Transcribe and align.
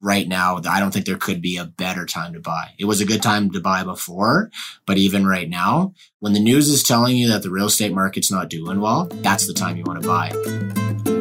right 0.00 0.28
now, 0.28 0.60
I 0.68 0.80
don't 0.80 0.92
think 0.92 1.06
there 1.06 1.16
could 1.16 1.42
be 1.42 1.56
a 1.56 1.64
better 1.64 2.06
time 2.06 2.32
to 2.34 2.40
buy. 2.40 2.70
It 2.78 2.84
was 2.84 3.00
a 3.00 3.06
good 3.06 3.22
time 3.22 3.50
to 3.50 3.60
buy 3.60 3.82
before, 3.84 4.50
but 4.86 4.98
even 4.98 5.26
right 5.26 5.48
now, 5.48 5.94
when 6.20 6.32
the 6.32 6.40
news 6.40 6.68
is 6.68 6.82
telling 6.82 7.16
you 7.16 7.28
that 7.28 7.42
the 7.42 7.50
real 7.50 7.66
estate 7.66 7.92
market's 7.92 8.30
not 8.30 8.50
doing 8.50 8.80
well, 8.80 9.06
that's 9.22 9.46
the 9.46 9.54
time 9.54 9.76
you 9.76 9.84
want 9.84 10.02
to 10.02 10.08
buy. 10.08 11.17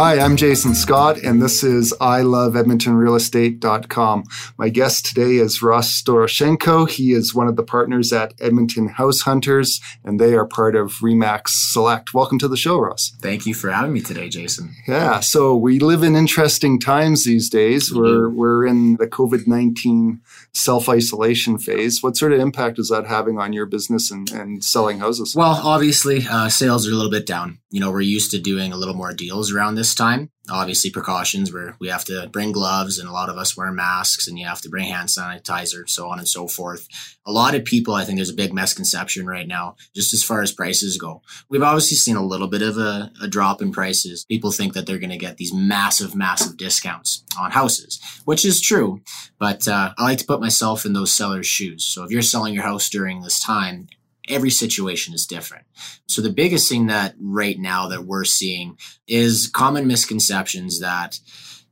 Hi, 0.00 0.20
I'm 0.20 0.36
Jason 0.36 0.76
Scott, 0.76 1.18
and 1.24 1.42
this 1.42 1.64
is 1.64 1.92
I 2.00 2.20
Love 2.20 2.52
EdmontonRealEstate.com. 2.52 4.24
My 4.56 4.68
guest 4.68 5.06
today 5.06 5.38
is 5.38 5.60
Ross 5.60 6.00
Doroshenko. 6.02 6.88
He 6.88 7.10
is 7.10 7.34
one 7.34 7.48
of 7.48 7.56
the 7.56 7.64
partners 7.64 8.12
at 8.12 8.32
Edmonton 8.38 8.90
House 8.90 9.22
Hunters, 9.22 9.80
and 10.04 10.20
they 10.20 10.34
are 10.34 10.46
part 10.46 10.76
of 10.76 10.92
Remax 11.02 11.48
Select. 11.48 12.14
Welcome 12.14 12.38
to 12.38 12.46
the 12.46 12.56
show, 12.56 12.78
Ross. 12.78 13.12
Thank 13.20 13.44
you 13.44 13.54
for 13.54 13.72
having 13.72 13.92
me 13.92 14.00
today, 14.00 14.28
Jason. 14.28 14.72
Yeah, 14.86 15.18
so 15.18 15.56
we 15.56 15.80
live 15.80 16.04
in 16.04 16.14
interesting 16.14 16.78
times 16.78 17.24
these 17.24 17.50
days. 17.50 17.90
We 17.90 18.00
we're, 18.00 18.30
we're 18.30 18.66
in 18.66 18.98
the 18.98 19.08
COVID 19.08 19.48
19 19.48 20.20
self 20.52 20.88
isolation 20.88 21.58
phase. 21.58 22.02
What 22.02 22.16
sort 22.16 22.32
of 22.32 22.40
impact 22.40 22.78
is 22.78 22.88
that 22.88 23.06
having 23.06 23.38
on 23.38 23.52
your 23.52 23.66
business 23.66 24.10
and, 24.10 24.30
and 24.30 24.64
selling 24.64 24.98
houses? 24.98 25.34
Well, 25.36 25.60
obviously, 25.62 26.26
uh, 26.28 26.48
sales 26.48 26.86
are 26.86 26.92
a 26.92 26.94
little 26.94 27.10
bit 27.10 27.26
down. 27.26 27.58
You 27.70 27.80
know, 27.80 27.90
we're 27.90 28.00
used 28.00 28.30
to 28.32 28.38
doing 28.38 28.72
a 28.72 28.76
little 28.76 28.94
more 28.94 29.12
deals 29.12 29.52
around 29.52 29.74
this 29.74 29.94
time. 29.94 30.30
Obviously, 30.50 30.90
precautions 30.90 31.52
where 31.52 31.76
we 31.78 31.88
have 31.88 32.04
to 32.06 32.28
bring 32.28 32.52
gloves 32.52 32.98
and 32.98 33.08
a 33.08 33.12
lot 33.12 33.28
of 33.28 33.36
us 33.36 33.56
wear 33.56 33.70
masks 33.70 34.26
and 34.28 34.38
you 34.38 34.46
have 34.46 34.60
to 34.62 34.68
bring 34.68 34.86
hand 34.86 35.08
sanitizer, 35.08 35.88
so 35.88 36.08
on 36.08 36.18
and 36.18 36.28
so 36.28 36.48
forth. 36.48 36.88
A 37.26 37.32
lot 37.32 37.54
of 37.54 37.64
people, 37.64 37.94
I 37.94 38.04
think 38.04 38.16
there's 38.16 38.30
a 38.30 38.34
big 38.34 38.54
misconception 38.54 39.26
right 39.26 39.46
now, 39.46 39.76
just 39.94 40.14
as 40.14 40.24
far 40.24 40.42
as 40.42 40.52
prices 40.52 40.96
go. 40.96 41.22
We've 41.50 41.62
obviously 41.62 41.96
seen 41.96 42.16
a 42.16 42.24
little 42.24 42.48
bit 42.48 42.62
of 42.62 42.78
a, 42.78 43.12
a 43.22 43.28
drop 43.28 43.60
in 43.60 43.72
prices. 43.72 44.24
People 44.24 44.50
think 44.50 44.72
that 44.72 44.86
they're 44.86 44.98
going 44.98 45.10
to 45.10 45.18
get 45.18 45.36
these 45.36 45.52
massive, 45.52 46.14
massive 46.14 46.56
discounts 46.56 47.24
on 47.38 47.50
houses, 47.50 48.00
which 48.24 48.44
is 48.44 48.60
true. 48.60 49.02
But 49.38 49.68
uh, 49.68 49.92
I 49.98 50.02
like 50.02 50.18
to 50.18 50.26
put 50.26 50.40
myself 50.40 50.86
in 50.86 50.94
those 50.94 51.12
sellers' 51.12 51.46
shoes. 51.46 51.84
So 51.84 52.04
if 52.04 52.10
you're 52.10 52.22
selling 52.22 52.54
your 52.54 52.64
house 52.64 52.88
during 52.88 53.20
this 53.20 53.40
time, 53.40 53.88
every 54.28 54.50
situation 54.50 55.14
is 55.14 55.26
different. 55.26 55.64
So 56.06 56.22
the 56.22 56.32
biggest 56.32 56.68
thing 56.68 56.86
that 56.86 57.14
right 57.20 57.58
now 57.58 57.88
that 57.88 58.04
we're 58.04 58.24
seeing 58.24 58.78
is 59.06 59.48
common 59.48 59.86
misconceptions 59.86 60.80
that 60.80 61.18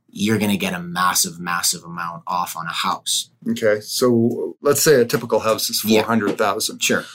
you're 0.09 0.39
going 0.39 0.51
to 0.51 0.57
get 0.57 0.73
a 0.73 0.79
massive, 0.79 1.39
massive 1.39 1.83
amount 1.83 2.23
off 2.25 2.55
on 2.57 2.65
a 2.65 2.73
house. 2.73 3.29
Okay. 3.49 3.79
So 3.81 4.57
let's 4.61 4.81
say 4.81 4.95
a 4.95 5.05
typical 5.05 5.39
house 5.39 5.69
is 5.69 5.81
400,000. 5.81 6.75
Yeah. 6.75 6.85
Sure. 6.85 7.05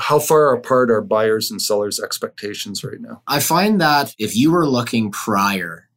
How 0.00 0.18
far 0.18 0.54
apart 0.54 0.90
are 0.90 1.00
buyers 1.00 1.50
and 1.50 1.60
sellers' 1.60 2.00
expectations 2.00 2.84
right 2.84 3.00
now? 3.00 3.22
I 3.26 3.40
find 3.40 3.80
that 3.80 4.14
if 4.18 4.36
you 4.36 4.52
were 4.52 4.66
looking 4.66 5.10
prior 5.10 5.88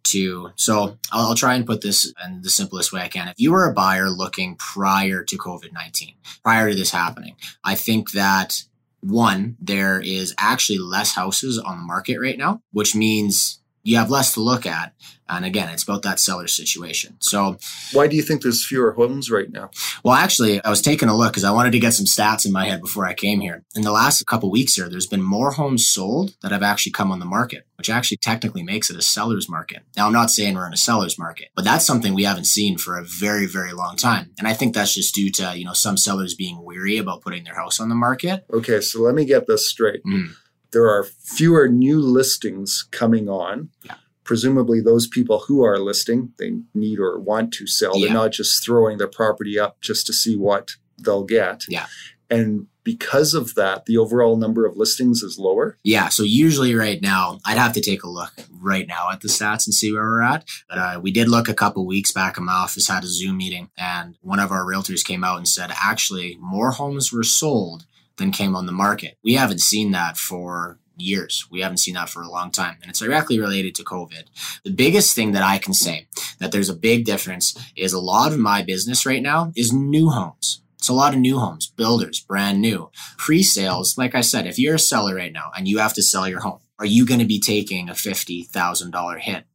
so 0.55 0.97
I'll, 1.11 1.27
I'll, 1.27 1.36
try 1.36 1.55
and 1.55 1.66
put 1.66 1.81
this 1.81 2.11
in 2.25 2.41
the 2.41 2.50
simplest 2.50 2.91
way 2.91 3.02
I 3.02 3.08
can. 3.08 3.27
If 3.27 3.36
you 3.38 3.52
were 3.52 3.69
a 3.69 3.73
buyer 3.73 4.09
looking 4.09 4.55
prior 4.55 5.23
to 5.23 5.38
COVID 5.38 5.73
19, 5.73 6.13
prior 6.44 6.69
to 6.69 6.75
this 6.75 6.91
happening, 6.91 7.36
I 7.63 7.75
think 7.75 8.11
that 8.11 8.63
one, 9.02 9.58
there 9.59 10.00
is 10.00 10.33
actually 10.38 10.80
less 10.80 11.13
houses 11.13 11.58
on 11.58 11.78
the 11.78 11.83
market 11.83 12.19
right 12.19 12.38
now, 12.38 12.61
which 12.72 12.95
means 12.95 13.61
you 13.88 13.95
have 13.95 14.09
less 14.09 14.33
to 14.33 14.41
look 14.41 14.66
at. 14.66 14.93
And 15.30 15.45
again, 15.45 15.69
it's 15.69 15.83
about 15.83 16.03
that 16.03 16.19
seller 16.19 16.47
situation. 16.47 17.17
So, 17.19 17.57
why 17.91 18.07
do 18.07 18.16
you 18.16 18.21
think 18.21 18.41
there's 18.41 18.66
fewer 18.66 18.94
homes 18.94 19.29
right 19.29 19.49
now? 19.49 19.71
Well, 20.03 20.13
actually, 20.13 20.63
I 20.63 20.69
was 20.69 20.81
taking 20.81 21.09
a 21.09 21.16
look 21.16 21.33
because 21.33 21.44
I 21.44 21.52
wanted 21.52 21.71
to 21.71 21.79
get 21.79 21.94
some 21.94 22.05
stats 22.05 22.45
in 22.45 22.53
my 22.53 22.66
head 22.66 22.81
before 22.81 23.05
I 23.05 23.13
came 23.13 23.41
here. 23.41 23.66
In 23.75 23.81
the 23.81 23.91
last 23.91 24.25
couple 24.25 24.49
weeks 24.49 24.75
here, 24.75 24.88
there's 24.88 25.07
been 25.07 25.21
more 25.21 25.52
homes 25.52 25.85
sold 25.85 26.35
that 26.41 26.52
have 26.52 26.63
actually 26.63 26.94
come 26.94 27.11
on 27.11 27.19
the 27.19 27.25
market, 27.25 27.66
which 27.77 27.89
actually 27.89 28.17
technically 28.17 28.63
makes 28.63 28.89
it 28.89 28.97
a 28.97 29.02
seller's 29.02 29.49
market. 29.49 29.83
Now, 29.97 30.07
I'm 30.07 30.13
not 30.13 30.31
saying 30.31 30.55
we're 30.55 30.67
in 30.67 30.73
a 30.73 30.77
seller's 30.77 31.19
market, 31.19 31.49
but 31.55 31.66
that's 31.66 31.85
something 31.85 32.13
we 32.13 32.23
haven't 32.23 32.45
seen 32.45 32.77
for 32.77 32.97
a 32.97 33.03
very, 33.03 33.47
very 33.47 33.73
long 33.73 33.97
time. 33.97 34.31
And 34.39 34.47
I 34.47 34.53
think 34.53 34.73
that's 34.73 34.95
just 34.95 35.13
due 35.13 35.31
to, 35.31 35.57
you 35.57 35.66
know, 35.66 35.73
some 35.73 35.97
sellers 35.97 36.35
being 36.35 36.63
weary 36.63 36.97
about 36.97 37.22
putting 37.22 37.44
their 37.44 37.56
house 37.56 37.81
on 37.81 37.89
the 37.89 37.95
market. 37.95 38.45
Okay, 38.53 38.79
so 38.79 39.01
let 39.01 39.16
me 39.16 39.25
get 39.25 39.47
this 39.47 39.69
straight. 39.69 40.03
Mm. 40.06 40.35
There 40.72 40.88
are 40.88 41.03
fewer 41.03 41.67
new 41.67 42.00
listings 42.00 42.88
coming 42.91 43.29
on. 43.29 43.69
Yeah. 43.83 43.95
Presumably 44.23 44.81
those 44.81 45.07
people 45.07 45.45
who 45.47 45.63
are 45.63 45.79
listing 45.79 46.33
they 46.38 46.59
need 46.73 47.00
or 47.00 47.19
want 47.19 47.53
to 47.53 47.67
sell. 47.67 47.97
Yeah. 47.97 48.07
they're 48.07 48.16
not 48.16 48.31
just 48.31 48.63
throwing 48.63 48.97
their 48.97 49.07
property 49.07 49.57
up 49.57 49.79
just 49.81 50.06
to 50.07 50.13
see 50.13 50.35
what 50.35 50.72
they'll 50.97 51.23
get. 51.23 51.63
Yeah. 51.69 51.85
And 52.29 52.67
because 52.83 53.33
of 53.33 53.56
that 53.56 53.85
the 53.85 53.97
overall 53.97 54.38
number 54.38 54.66
of 54.66 54.75
listings 54.77 55.22
is 55.22 55.38
lower. 55.39 55.77
Yeah 55.83 56.09
so 56.09 56.23
usually 56.23 56.75
right 56.75 57.01
now 57.01 57.39
i'd 57.45 57.57
have 57.57 57.73
to 57.73 57.81
take 57.81 58.03
a 58.03 58.09
look 58.09 58.33
right 58.61 58.88
now 58.88 59.09
at 59.11 59.22
the 59.22 59.27
stats 59.27 59.66
and 59.66 59.73
see 59.73 59.91
where 59.94 60.03
we're 60.03 60.22
at. 60.22 60.45
But 60.69 60.77
uh, 60.77 61.00
we 61.01 61.11
did 61.11 61.27
look 61.29 61.47
a 61.47 61.53
couple 61.53 61.85
weeks 61.85 62.11
back 62.11 62.38
in 62.38 62.45
my 62.45 62.53
office 62.53 62.88
had 62.88 63.03
a 63.03 63.07
zoom 63.07 63.38
meeting 63.38 63.69
and 63.77 64.17
one 64.22 64.39
of 64.39 64.51
our 64.51 64.63
realtors 64.63 65.06
came 65.06 65.23
out 65.23 65.38
and 65.38 65.47
said 65.47 65.72
actually 65.81 66.38
more 66.39 66.72
homes 66.72 67.11
were 67.13 67.23
sold 67.23 67.85
than 68.17 68.31
came 68.31 68.55
on 68.55 68.66
the 68.66 68.72
market 68.72 69.17
we 69.23 69.33
haven't 69.33 69.61
seen 69.61 69.91
that 69.91 70.17
for 70.17 70.79
years. 71.00 71.47
We 71.51 71.61
haven't 71.61 71.78
seen 71.78 71.95
that 71.95 72.09
for 72.09 72.22
a 72.22 72.29
long 72.29 72.51
time. 72.51 72.78
And 72.81 72.89
it's 72.89 73.00
directly 73.00 73.39
related 73.39 73.75
to 73.75 73.83
COVID. 73.83 74.25
The 74.63 74.72
biggest 74.72 75.16
thing 75.16 75.31
that 75.33 75.44
I 75.44 75.57
can 75.57 75.73
say 75.73 76.07
that 76.39 76.51
there's 76.51 76.69
a 76.69 76.75
big 76.75 77.06
difference 77.06 77.57
is 77.75 77.94
a 77.94 78.00
lot 78.00 78.31
of 78.31 78.39
my 78.39 78.61
business 78.61 79.06
right 79.06 79.22
now 79.22 79.51
is 79.56 79.73
new 79.73 80.09
homes. 80.09 80.61
It's 80.77 80.89
a 80.89 80.94
lot 80.94 81.13
of 81.13 81.19
new 81.19 81.39
homes, 81.39 81.67
builders, 81.67 82.19
brand 82.19 82.61
new. 82.61 82.91
Pre 83.17 83.44
sales, 83.44 83.97
like 83.97 84.16
I 84.16 84.22
said, 84.22 84.45
if 84.45 84.59
you're 84.59 84.75
a 84.75 84.79
seller 84.79 85.16
right 85.16 85.33
now 85.33 85.51
and 85.57 85.67
you 85.67 85.79
have 85.79 85.94
to 85.95 86.03
sell 86.03 86.27
your 86.27 86.41
home, 86.41 86.59
are 86.79 86.85
you 86.85 87.06
going 87.06 87.19
to 87.19 87.25
be 87.25 87.39
taking 87.39 87.89
a 87.89 87.94
$50,000 87.94 89.19
hit 89.19 89.45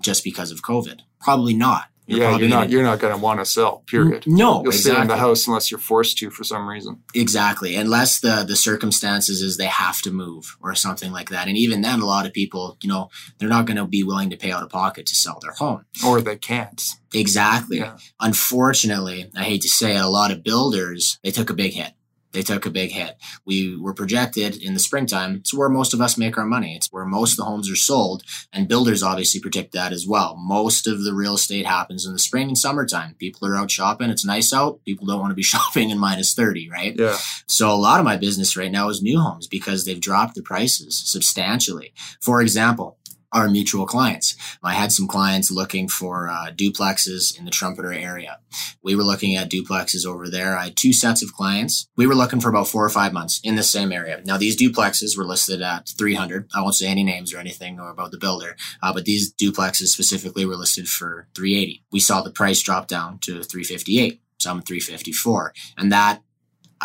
just 0.00 0.24
because 0.24 0.50
of 0.50 0.62
COVID? 0.62 1.00
Probably 1.20 1.54
not. 1.54 1.86
You're 2.06 2.20
yeah, 2.20 2.36
you're 2.36 2.48
not 2.48 2.56
gonna, 2.56 2.70
you're 2.70 2.82
not 2.84 3.00
going 3.00 3.14
to 3.14 3.20
want 3.20 3.40
to 3.40 3.44
sell. 3.44 3.82
Period. 3.86 4.26
No, 4.26 4.62
you'll 4.62 4.66
exactly. 4.68 4.92
stay 4.92 5.00
in 5.02 5.08
the 5.08 5.16
house 5.16 5.46
unless 5.46 5.70
you're 5.70 5.80
forced 5.80 6.18
to 6.18 6.30
for 6.30 6.44
some 6.44 6.68
reason. 6.68 7.02
Exactly, 7.14 7.74
unless 7.74 8.20
the 8.20 8.44
the 8.46 8.54
circumstances 8.54 9.42
is 9.42 9.56
they 9.56 9.66
have 9.66 10.00
to 10.02 10.12
move 10.12 10.56
or 10.60 10.74
something 10.76 11.10
like 11.10 11.30
that. 11.30 11.48
And 11.48 11.56
even 11.56 11.80
then, 11.80 12.00
a 12.00 12.06
lot 12.06 12.24
of 12.24 12.32
people, 12.32 12.78
you 12.80 12.88
know, 12.88 13.10
they're 13.38 13.48
not 13.48 13.66
going 13.66 13.76
to 13.76 13.86
be 13.86 14.04
willing 14.04 14.30
to 14.30 14.36
pay 14.36 14.52
out 14.52 14.62
of 14.62 14.70
pocket 14.70 15.06
to 15.06 15.14
sell 15.16 15.38
their 15.40 15.52
home, 15.52 15.84
or 16.06 16.20
they 16.20 16.36
can't. 16.36 16.80
Exactly. 17.12 17.78
Yeah. 17.78 17.96
Unfortunately, 18.20 19.30
I 19.36 19.42
hate 19.42 19.62
to 19.62 19.68
say 19.68 19.96
it, 19.96 20.00
a 20.00 20.08
lot 20.08 20.30
of 20.30 20.44
builders 20.44 21.18
they 21.24 21.32
took 21.32 21.50
a 21.50 21.54
big 21.54 21.72
hit 21.72 21.92
they 22.32 22.42
took 22.42 22.66
a 22.66 22.70
big 22.70 22.90
hit. 22.90 23.16
We 23.44 23.76
were 23.76 23.94
projected 23.94 24.62
in 24.62 24.74
the 24.74 24.80
springtime. 24.80 25.36
It's 25.36 25.54
where 25.54 25.68
most 25.68 25.94
of 25.94 26.00
us 26.00 26.18
make 26.18 26.36
our 26.36 26.44
money. 26.44 26.76
It's 26.76 26.92
where 26.92 27.04
most 27.04 27.32
of 27.32 27.36
the 27.38 27.44
homes 27.44 27.70
are 27.70 27.76
sold. 27.76 28.22
And 28.52 28.68
builders 28.68 29.02
obviously 29.02 29.40
predict 29.40 29.72
that 29.72 29.92
as 29.92 30.06
well. 30.06 30.36
Most 30.36 30.86
of 30.86 31.04
the 31.04 31.14
real 31.14 31.34
estate 31.34 31.66
happens 31.66 32.06
in 32.06 32.12
the 32.12 32.18
spring 32.18 32.48
and 32.48 32.58
summertime. 32.58 33.14
People 33.18 33.48
are 33.48 33.56
out 33.56 33.70
shopping. 33.70 34.10
It's 34.10 34.24
nice 34.24 34.52
out. 34.52 34.84
People 34.84 35.06
don't 35.06 35.20
want 35.20 35.30
to 35.30 35.36
be 35.36 35.42
shopping 35.56 35.90
in 35.90 35.98
minus 35.98 36.34
30, 36.34 36.70
right? 36.70 36.94
Yeah. 36.98 37.16
So 37.46 37.70
a 37.70 37.74
lot 37.74 38.00
of 38.00 38.04
my 38.04 38.16
business 38.16 38.56
right 38.56 38.72
now 38.72 38.88
is 38.88 39.02
new 39.02 39.20
homes 39.20 39.46
because 39.46 39.84
they've 39.84 40.00
dropped 40.00 40.34
the 40.34 40.42
prices 40.42 40.96
substantially. 41.04 41.92
For 42.20 42.42
example, 42.42 42.95
our 43.32 43.48
mutual 43.48 43.86
clients. 43.86 44.36
I 44.62 44.74
had 44.74 44.92
some 44.92 45.06
clients 45.06 45.50
looking 45.50 45.88
for 45.88 46.28
uh, 46.28 46.50
duplexes 46.50 47.38
in 47.38 47.44
the 47.44 47.50
Trumpeter 47.50 47.92
area. 47.92 48.38
We 48.82 48.94
were 48.94 49.02
looking 49.02 49.34
at 49.36 49.50
duplexes 49.50 50.06
over 50.06 50.28
there. 50.28 50.56
I 50.56 50.64
had 50.64 50.76
two 50.76 50.92
sets 50.92 51.22
of 51.22 51.32
clients. 51.32 51.88
We 51.96 52.06
were 52.06 52.14
looking 52.14 52.40
for 52.40 52.48
about 52.48 52.68
four 52.68 52.84
or 52.84 52.90
five 52.90 53.12
months 53.12 53.40
in 53.42 53.56
the 53.56 53.62
same 53.62 53.92
area. 53.92 54.22
Now, 54.24 54.36
these 54.36 54.56
duplexes 54.56 55.16
were 55.16 55.24
listed 55.24 55.62
at 55.62 55.88
300. 55.88 56.50
I 56.54 56.62
won't 56.62 56.74
say 56.74 56.88
any 56.88 57.04
names 57.04 57.32
or 57.32 57.38
anything 57.38 57.78
or 57.80 57.90
about 57.90 58.10
the 58.10 58.18
builder, 58.18 58.56
uh, 58.82 58.92
but 58.92 59.04
these 59.04 59.32
duplexes 59.32 59.88
specifically 59.88 60.46
were 60.46 60.56
listed 60.56 60.88
for 60.88 61.28
380. 61.34 61.84
We 61.92 62.00
saw 62.00 62.22
the 62.22 62.30
price 62.30 62.62
drop 62.62 62.86
down 62.88 63.18
to 63.20 63.42
358 63.42 64.20
some 64.38 64.62
354 64.62 65.54
and 65.78 65.90
that 65.90 66.22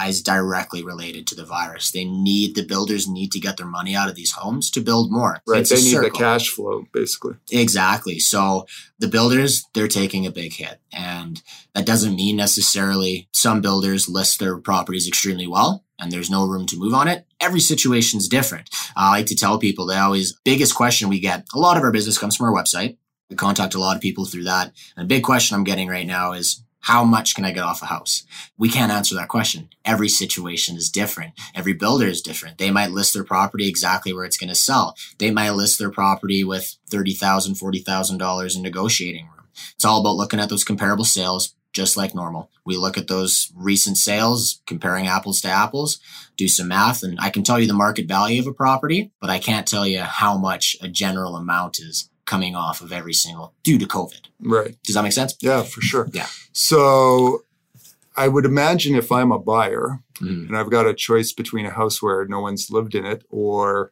is 0.07 0.21
directly 0.21 0.83
related 0.83 1.27
to 1.27 1.35
the 1.35 1.45
virus. 1.45 1.91
They 1.91 2.05
need 2.05 2.55
the 2.55 2.65
builders 2.65 3.07
need 3.07 3.31
to 3.31 3.39
get 3.39 3.57
their 3.57 3.65
money 3.65 3.95
out 3.95 4.09
of 4.09 4.15
these 4.15 4.31
homes 4.31 4.69
to 4.71 4.81
build 4.81 5.11
more. 5.11 5.41
Right. 5.47 5.61
It's 5.61 5.69
they 5.69 5.77
need 5.77 5.91
circle. 5.91 6.09
the 6.09 6.17
cash 6.17 6.49
flow, 6.49 6.85
basically. 6.93 7.35
Exactly. 7.51 8.19
So 8.19 8.65
the 8.99 9.07
builders, 9.07 9.63
they're 9.73 9.87
taking 9.87 10.25
a 10.25 10.31
big 10.31 10.53
hit. 10.53 10.79
And 10.91 11.41
that 11.73 11.85
doesn't 11.85 12.15
mean 12.15 12.35
necessarily 12.35 13.27
some 13.33 13.61
builders 13.61 14.09
list 14.09 14.39
their 14.39 14.57
properties 14.57 15.07
extremely 15.07 15.47
well 15.47 15.83
and 16.01 16.11
there's 16.11 16.29
no 16.29 16.45
room 16.45 16.65
to 16.65 16.77
move 16.77 16.93
on 16.93 17.07
it. 17.07 17.25
Every 17.39 17.59
situation's 17.59 18.27
different. 18.27 18.69
I 18.95 19.11
like 19.11 19.27
to 19.27 19.35
tell 19.35 19.59
people 19.59 19.85
they 19.85 19.97
always 19.97 20.33
biggest 20.43 20.75
question 20.75 21.09
we 21.09 21.19
get, 21.19 21.45
a 21.53 21.59
lot 21.59 21.77
of 21.77 21.83
our 21.83 21.91
business 21.91 22.17
comes 22.17 22.35
from 22.35 22.47
our 22.47 22.53
website. 22.53 22.97
We 23.29 23.35
contact 23.35 23.75
a 23.75 23.79
lot 23.79 23.95
of 23.95 24.01
people 24.01 24.25
through 24.25 24.45
that. 24.45 24.73
And 24.97 25.05
a 25.05 25.07
big 25.07 25.23
question 25.23 25.55
I'm 25.55 25.63
getting 25.63 25.87
right 25.87 26.07
now 26.07 26.33
is 26.33 26.63
how 26.81 27.03
much 27.03 27.35
can 27.35 27.45
I 27.45 27.51
get 27.51 27.63
off 27.63 27.81
a 27.81 27.87
house? 27.87 28.23
We 28.57 28.69
can't 28.69 28.91
answer 28.91 29.15
that 29.15 29.29
question. 29.29 29.69
Every 29.85 30.09
situation 30.09 30.75
is 30.75 30.89
different. 30.89 31.33
Every 31.53 31.73
builder 31.73 32.07
is 32.07 32.21
different. 32.21 32.57
They 32.57 32.71
might 32.71 32.91
list 32.91 33.13
their 33.13 33.23
property 33.23 33.67
exactly 33.67 34.13
where 34.13 34.25
it's 34.25 34.37
going 34.37 34.49
to 34.49 34.55
sell. 34.55 34.95
They 35.19 35.31
might 35.31 35.51
list 35.51 35.77
their 35.77 35.91
property 35.91 36.43
with 36.43 36.77
$30,000, 36.89 37.59
$40,000 37.61 38.55
in 38.55 38.61
negotiating 38.61 39.25
room. 39.25 39.47
It's 39.75 39.85
all 39.85 40.01
about 40.01 40.15
looking 40.15 40.39
at 40.39 40.49
those 40.49 40.63
comparable 40.63 41.05
sales, 41.05 41.55
just 41.71 41.97
like 41.97 42.15
normal. 42.15 42.49
We 42.65 42.77
look 42.77 42.97
at 42.97 43.07
those 43.07 43.51
recent 43.55 43.97
sales, 43.97 44.61
comparing 44.65 45.07
apples 45.07 45.41
to 45.41 45.49
apples, 45.49 45.99
do 46.35 46.47
some 46.47 46.69
math, 46.69 47.03
and 47.03 47.19
I 47.19 47.29
can 47.29 47.43
tell 47.43 47.59
you 47.59 47.67
the 47.67 47.73
market 47.73 48.07
value 48.07 48.41
of 48.41 48.47
a 48.47 48.53
property, 48.53 49.11
but 49.19 49.29
I 49.29 49.39
can't 49.39 49.67
tell 49.67 49.85
you 49.85 50.01
how 50.01 50.37
much 50.37 50.75
a 50.81 50.87
general 50.87 51.35
amount 51.35 51.79
is 51.79 52.09
coming 52.25 52.55
off 52.55 52.81
of 52.81 52.91
every 52.91 53.13
single 53.13 53.53
due 53.63 53.77
to 53.77 53.85
COVID. 53.85 54.21
Right. 54.41 54.75
Does 54.83 54.95
that 54.95 55.03
make 55.03 55.11
sense? 55.13 55.35
Yeah, 55.41 55.63
for 55.63 55.81
sure. 55.81 56.07
Yeah. 56.13 56.27
So 56.53 57.43
I 58.15 58.27
would 58.27 58.45
imagine 58.45 58.95
if 58.95 59.11
I'm 59.11 59.31
a 59.31 59.39
buyer 59.39 60.03
Mhm. 60.21 60.47
and 60.49 60.57
I've 60.57 60.69
got 60.69 60.85
a 60.85 60.93
choice 60.93 61.31
between 61.33 61.65
a 61.65 61.71
house 61.71 62.01
where 62.01 62.25
no 62.25 62.39
one's 62.41 62.69
lived 62.69 62.93
in 62.95 63.05
it 63.05 63.23
or 63.29 63.91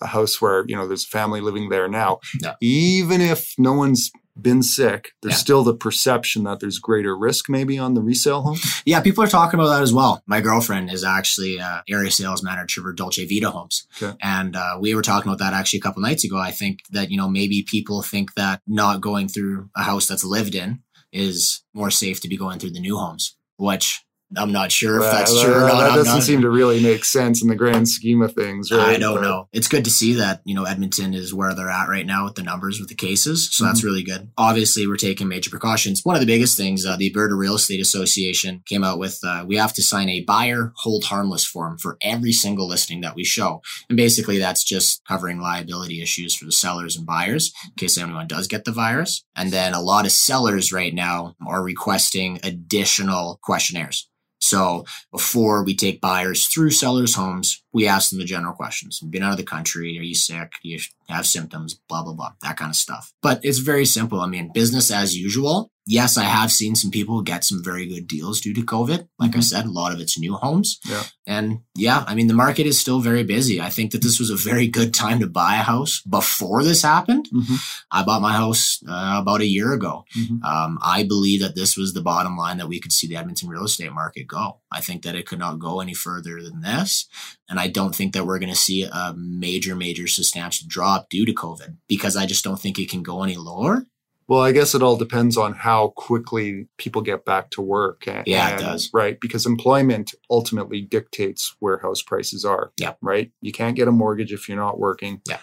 a 0.00 0.06
house 0.06 0.40
where, 0.40 0.64
you 0.68 0.76
know, 0.76 0.86
there's 0.86 1.04
a 1.04 1.08
family 1.08 1.40
living 1.40 1.68
there 1.70 1.88
now, 1.88 2.18
Yeah. 2.42 2.54
even 2.60 3.20
if 3.20 3.54
no 3.58 3.72
one's 3.72 4.10
been 4.40 4.62
sick, 4.62 5.12
there's 5.22 5.34
Yeah. 5.34 5.38
still 5.38 5.64
the 5.64 5.74
perception 5.76 6.44
that 6.44 6.58
there's 6.60 6.78
greater 6.78 7.16
risk 7.16 7.48
maybe 7.48 7.78
on 7.78 7.94
the 7.94 8.02
resale 8.02 8.42
home. 8.42 8.58
Yeah, 8.84 9.00
people 9.00 9.22
are 9.22 9.28
talking 9.28 9.58
about 9.60 9.70
that 9.70 9.82
as 9.82 9.92
well. 9.92 10.22
My 10.26 10.40
girlfriend 10.40 10.90
is 10.90 11.04
actually 11.04 11.60
uh, 11.60 11.82
area 11.88 12.10
sales 12.10 12.42
manager 12.42 12.82
for 12.82 12.92
Dolce 12.92 13.24
Vita 13.26 13.50
Homes, 13.50 13.86
Okay. 14.02 14.16
and 14.20 14.56
uh, 14.56 14.76
we 14.80 14.94
were 14.94 15.02
talking 15.02 15.30
about 15.30 15.38
that 15.38 15.54
actually 15.54 15.78
a 15.78 15.82
couple 15.82 16.02
nights 16.02 16.24
ago. 16.24 16.38
I 16.38 16.50
think 16.50 16.80
that 16.90 17.10
you 17.10 17.16
know 17.16 17.28
maybe 17.28 17.62
people 17.62 18.02
think 18.02 18.34
that 18.34 18.60
not 18.66 19.00
going 19.00 19.28
through 19.28 19.70
a 19.76 19.82
house 19.84 20.06
that's 20.06 20.24
lived 20.24 20.54
in 20.54 20.80
is 21.12 21.62
more 21.72 21.90
safe 21.90 22.20
to 22.20 22.28
be 22.28 22.36
going 22.36 22.58
through 22.58 22.72
the 22.72 22.80
new 22.80 22.96
homes, 22.98 23.36
which 23.56 24.04
I'm 24.36 24.52
not 24.52 24.72
sure 24.72 24.96
if 25.02 25.10
that's 25.10 25.30
true 25.42 25.52
or 25.54 25.60
that- 25.60 25.66
not. 25.68 25.80
That 25.88 25.94
doesn't 25.96 26.14
not- 26.14 26.22
seem 26.22 26.40
to 26.42 26.50
really 26.50 26.80
make 26.82 27.04
sense 27.04 27.42
in 27.42 27.48
the 27.48 27.54
grand 27.54 27.88
scheme 27.88 28.22
of 28.22 28.32
things, 28.32 28.70
right? 28.70 28.96
I 28.96 28.96
don't 28.98 29.16
But- 29.16 29.22
know. 29.22 29.48
It's 29.52 29.68
good 29.68 29.84
to 29.84 29.90
see 29.90 30.14
that, 30.14 30.40
you 30.44 30.54
know, 30.54 30.64
Edmonton 30.64 31.14
is 31.14 31.32
where 31.34 31.54
they're 31.54 31.70
at 31.70 31.88
right 31.88 32.06
now 32.06 32.24
with 32.24 32.34
the 32.34 32.42
numbers 32.42 32.78
with 32.80 32.88
the 32.88 32.94
cases. 32.94 33.48
So 33.52 33.62
Mm-hmm. 33.64 33.70
that's 33.72 33.84
really 33.84 34.02
good. 34.02 34.28
Obviously, 34.36 34.86
we're 34.86 34.96
taking 34.96 35.28
major 35.28 35.50
precautions. 35.50 36.00
One 36.04 36.16
of 36.16 36.20
the 36.20 36.26
biggest 36.26 36.56
things, 36.56 36.84
uh, 36.86 36.96
the 36.96 37.06
Alberta 37.08 37.34
Real 37.34 37.54
Estate 37.56 37.80
Association 37.80 38.62
came 38.66 38.84
out 38.84 38.98
with, 38.98 39.18
uh, 39.24 39.44
we 39.46 39.56
have 39.56 39.72
to 39.74 39.82
sign 39.82 40.08
a 40.08 40.20
buyer 40.20 40.72
hold 40.76 41.04
harmless 41.04 41.44
form 41.44 41.78
for 41.78 41.96
every 42.00 42.32
single 42.32 42.66
listing 42.68 43.00
that 43.02 43.14
we 43.14 43.24
show. 43.24 43.62
And 43.88 43.96
basically 43.96 44.38
that's 44.38 44.64
just 44.64 45.02
covering 45.06 45.40
liability 45.40 46.02
issues 46.02 46.34
for 46.34 46.44
the 46.44 46.52
sellers 46.52 46.96
and 46.96 47.06
buyers 47.06 47.52
in 47.66 47.72
case 47.76 47.96
anyone 47.98 48.26
does 48.26 48.46
get 48.48 48.64
the 48.64 48.72
virus. 48.72 49.22
And 49.36 49.52
then 49.52 49.74
a 49.74 49.80
lot 49.80 50.06
of 50.06 50.12
sellers 50.12 50.72
right 50.72 50.94
now 50.94 51.34
are 51.46 51.62
requesting 51.62 52.40
additional 52.42 53.38
questionnaires. 53.42 54.08
So 54.44 54.84
before 55.10 55.64
we 55.64 55.74
take 55.74 56.00
buyers 56.00 56.46
through 56.46 56.70
sellers' 56.70 57.14
homes, 57.14 57.63
we 57.74 57.86
ask 57.86 58.10
them 58.10 58.20
the 58.20 58.24
general 58.24 58.54
questions. 58.54 59.00
Been 59.00 59.22
out 59.22 59.32
of 59.32 59.36
the 59.36 59.42
country? 59.42 59.98
Are 59.98 60.02
you 60.02 60.14
sick? 60.14 60.52
Do 60.62 60.68
you 60.70 60.78
have 61.08 61.26
symptoms? 61.26 61.74
Blah, 61.88 62.04
blah, 62.04 62.14
blah. 62.14 62.32
That 62.42 62.56
kind 62.56 62.70
of 62.70 62.76
stuff. 62.76 63.12
But 63.20 63.40
it's 63.42 63.58
very 63.58 63.84
simple. 63.84 64.20
I 64.20 64.26
mean, 64.26 64.52
business 64.54 64.90
as 64.90 65.16
usual. 65.16 65.70
Yes, 65.86 66.16
I 66.16 66.22
have 66.24 66.50
seen 66.50 66.74
some 66.76 66.90
people 66.90 67.20
get 67.20 67.44
some 67.44 67.62
very 67.62 67.86
good 67.86 68.06
deals 68.06 68.40
due 68.40 68.54
to 68.54 68.62
COVID. 68.62 69.06
Like 69.18 69.36
I 69.36 69.40
Mhm. 69.40 69.44
said, 69.44 69.66
a 69.66 69.70
lot 69.70 69.92
of 69.92 70.00
it's 70.00 70.18
new 70.18 70.32
homes. 70.32 70.78
Yeah. 70.88 71.02
And 71.26 71.58
yeah, 71.74 72.04
I 72.06 72.14
mean, 72.14 72.26
the 72.26 72.32
market 72.32 72.64
is 72.64 72.78
still 72.80 73.00
very 73.00 73.22
busy. 73.22 73.60
I 73.60 73.68
think 73.68 73.90
that 73.92 74.00
this 74.00 74.18
was 74.18 74.30
a 74.30 74.36
very 74.36 74.66
good 74.66 74.94
time 74.94 75.20
to 75.20 75.26
buy 75.26 75.56
a 75.56 75.62
house 75.62 76.00
before 76.08 76.64
this 76.64 76.80
happened. 76.80 77.28
Mhm. 77.30 77.58
I 77.90 78.02
bought 78.02 78.22
my 78.22 78.32
house 78.32 78.78
uh, 78.88 79.16
about 79.20 79.42
a 79.42 79.46
year 79.46 79.74
ago. 79.74 80.06
Mhm. 80.16 80.42
Um, 80.42 80.78
I 80.80 81.02
believe 81.02 81.40
that 81.40 81.54
this 81.54 81.76
was 81.76 81.92
the 81.92 82.00
bottom 82.02 82.34
line 82.34 82.56
that 82.58 82.68
we 82.68 82.80
could 82.80 82.92
see 82.92 83.06
the 83.06 83.16
Edmonton 83.16 83.50
real 83.50 83.64
estate 83.64 83.92
market 83.92 84.26
go. 84.26 84.60
I 84.74 84.80
think 84.80 85.02
that 85.04 85.14
it 85.14 85.26
could 85.26 85.38
not 85.38 85.58
go 85.60 85.80
any 85.80 85.94
further 85.94 86.42
than 86.42 86.60
this. 86.62 87.06
And 87.48 87.60
I 87.60 87.68
don't 87.68 87.94
think 87.94 88.12
that 88.12 88.26
we're 88.26 88.38
going 88.40 88.52
to 88.52 88.58
see 88.58 88.82
a 88.82 89.14
major, 89.16 89.76
major 89.76 90.06
substantial 90.06 90.66
drop 90.68 91.08
due 91.08 91.24
to 91.24 91.32
COVID 91.32 91.76
because 91.88 92.16
I 92.16 92.26
just 92.26 92.42
don't 92.44 92.60
think 92.60 92.78
it 92.78 92.90
can 92.90 93.02
go 93.02 93.22
any 93.22 93.36
lower. 93.36 93.86
Well, 94.26 94.40
I 94.40 94.52
guess 94.52 94.74
it 94.74 94.82
all 94.82 94.96
depends 94.96 95.36
on 95.36 95.52
how 95.52 95.88
quickly 95.88 96.66
people 96.78 97.02
get 97.02 97.26
back 97.26 97.50
to 97.50 97.60
work. 97.60 98.08
and- 98.08 98.26
Yeah, 98.26 98.54
it 98.56 98.58
does. 98.58 98.90
Right. 98.94 99.20
Because 99.20 99.44
employment 99.44 100.14
ultimately 100.30 100.80
dictates 100.80 101.54
where 101.60 101.78
house 101.78 102.00
prices 102.02 102.42
are. 102.44 102.72
Yeah. 102.78 102.94
Right. 103.02 103.32
You 103.42 103.52
can't 103.52 103.76
get 103.76 103.86
a 103.86 103.92
mortgage 103.92 104.32
if 104.32 104.48
you're 104.48 104.56
not 104.56 104.78
working. 104.78 105.20
Yeah. 105.28 105.38